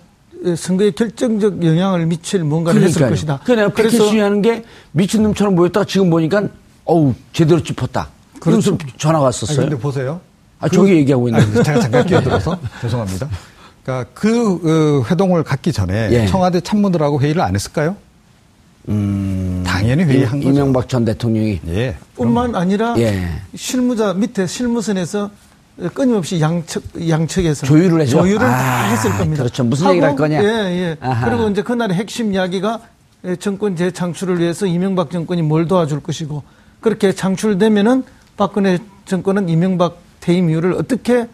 선거에 0.57 0.91
결정적 0.91 1.65
영향을 1.65 2.05
미칠 2.05 2.43
뭔가를 2.43 2.81
그러니까요. 2.81 3.05
했을 3.05 3.15
것이다. 3.15 3.39
그 3.45 3.51
내가 3.53 3.69
패키지 3.69 4.19
하는 4.19 4.41
게 4.41 4.63
미친 4.91 5.23
놈처럼 5.23 5.55
보였다가 5.55 5.85
지금 5.85 6.09
보니까 6.09 6.43
어우 6.85 7.13
제대로 7.31 7.61
짚었다. 7.63 8.09
그래서 8.39 8.77
전화 8.97 9.19
아니, 9.19 9.25
왔었어요. 9.25 9.57
근데 9.57 9.77
보세요. 9.77 10.19
아, 10.59 10.67
저기 10.69 10.93
얘기하고 10.93 11.27
있는데. 11.29 11.45
아니, 11.57 11.63
제가 11.63 11.79
잠깐 11.79 12.05
끼어들어서 12.05 12.57
죄송합니다. 12.81 13.29
그러니까 13.83 14.09
그 14.13 15.01
어, 15.01 15.05
회동을 15.09 15.43
갖기 15.43 15.71
전에 15.71 16.09
예. 16.11 16.25
청와대 16.27 16.61
참모들하고 16.61 17.21
회의를 17.21 17.41
안 17.41 17.55
했을까요? 17.55 17.95
음, 18.89 19.63
당연히 19.65 20.03
회의한 20.03 20.39
거죠. 20.39 20.49
이명박 20.49 20.89
전 20.89 21.05
대통령이 21.05 21.61
예. 21.67 21.95
뿐만 22.15 22.55
아니라 22.55 22.95
예. 22.97 23.29
실무자 23.55 24.13
밑에 24.13 24.45
실무선에서 24.45 25.31
끊임없이 25.93 26.39
양측 26.39 27.09
양측에서 27.09 27.65
조율을 27.65 28.01
해줘? 28.01 28.19
조율을 28.19 28.45
아, 28.45 28.49
다 28.49 28.83
했을 28.89 29.11
겁니다. 29.11 29.43
그렇죠. 29.43 29.63
무슨 29.63 29.89
얘기를 29.89 30.07
할 30.07 30.15
거냐? 30.15 30.43
예, 30.43 30.47
예. 30.47 30.97
아하. 31.01 31.29
그리고 31.29 31.49
이제 31.49 31.61
그날의 31.63 31.97
핵심 31.97 32.33
이야기가 32.33 32.79
정권 33.39 33.75
재창출을 33.75 34.39
위해서 34.39 34.65
이명박 34.65 35.09
정권이 35.09 35.41
뭘 35.41 35.67
도와줄 35.67 36.01
것이고 36.01 36.43
그렇게 36.79 37.13
창출되면은 37.13 38.03
박근혜 38.37 38.77
정권은 39.05 39.49
이명박 39.49 39.97
퇴임 40.19 40.49
이후를 40.49 40.73
어떻게 40.73 41.27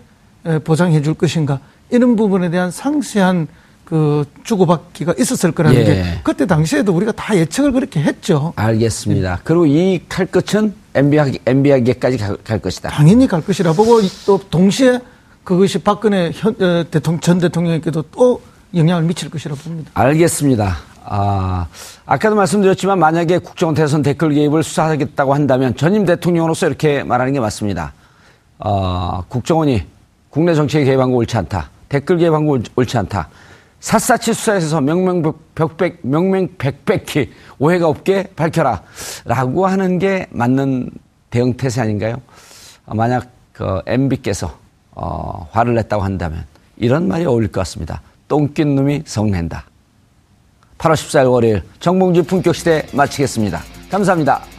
보장해 0.63 1.01
줄 1.01 1.15
것인가 1.15 1.59
이런 1.89 2.15
부분에 2.15 2.49
대한 2.49 2.71
상세한 2.71 3.47
그 3.83 4.23
주고받기가 4.43 5.15
있었을 5.17 5.51
거라는 5.51 5.79
예. 5.81 5.83
게 5.83 6.03
그때 6.23 6.45
당시에도 6.45 6.93
우리가 6.93 7.11
다 7.11 7.35
예측을 7.35 7.71
그렇게 7.71 7.99
했죠. 8.01 8.53
알겠습니다. 8.55 9.41
그리고 9.43 9.65
이 9.65 10.01
칼끝은 10.07 10.75
MB하게, 10.99 11.39
MB하게까지 11.45 12.17
갈, 12.17 12.37
갈 12.43 12.59
것이다. 12.59 12.89
당연히 12.89 13.27
갈 13.27 13.41
것이라 13.41 13.73
보고 13.73 13.99
또 14.25 14.37
동시에 14.49 14.99
그것이 15.43 15.79
박근혜 15.79 16.31
현, 16.33 16.53
어, 16.61 16.83
대통령, 16.91 17.19
전 17.21 17.39
대통령에게도 17.39 18.03
또 18.11 18.41
영향을 18.75 19.03
미칠 19.03 19.29
것이라 19.29 19.55
봅니다. 19.55 19.89
알겠습니다. 19.93 20.77
아, 21.05 21.65
아까도 22.05 22.35
말씀드렸지만 22.35 22.99
만약에 22.99 23.39
국정 23.39 23.73
대선 23.73 24.01
댓글 24.03 24.31
개입을 24.33 24.61
수사하겠다고 24.61 25.33
한다면 25.33 25.75
전임 25.75 26.05
대통령으로서 26.05 26.67
이렇게 26.67 27.03
말하는 27.03 27.33
게 27.33 27.39
맞습니다. 27.39 27.93
어, 28.59 29.23
국정원이 29.27 29.83
국내 30.29 30.53
정치에 30.53 30.83
개입한 30.83 31.09
거 31.09 31.17
옳지 31.17 31.37
않다. 31.37 31.69
댓글 31.87 32.17
개입한 32.17 32.45
거 32.45 32.51
옳- 32.51 32.63
옳지 32.75 32.97
않다. 32.97 33.29
샅샅이 33.79 34.33
수사해서 34.33 34.81
명명백백, 34.81 35.99
명명백백히 36.01 37.31
오해가 37.57 37.87
없게 37.87 38.27
밝혀라. 38.35 38.83
라고 39.25 39.67
하는 39.67 39.99
게 39.99 40.27
맞는 40.31 40.89
대응 41.29 41.53
태세 41.55 41.81
아닌가요? 41.81 42.21
어, 42.85 42.95
만약 42.95 43.27
그 43.53 43.81
MB께서 43.85 44.57
어, 44.91 45.47
화를 45.51 45.75
냈다고 45.75 46.03
한다면 46.03 46.45
이런 46.77 47.07
말이 47.07 47.25
어울릴 47.25 47.51
것 47.51 47.61
같습니다. 47.61 48.01
똥낀 48.27 48.75
놈이 48.75 49.03
성낸다. 49.05 49.65
8월 50.77 50.93
14일 50.93 51.31
월요일 51.31 51.63
정봉주 51.79 52.23
품격시대 52.23 52.87
마치겠습니다. 52.93 53.61
감사합니다. 53.91 54.58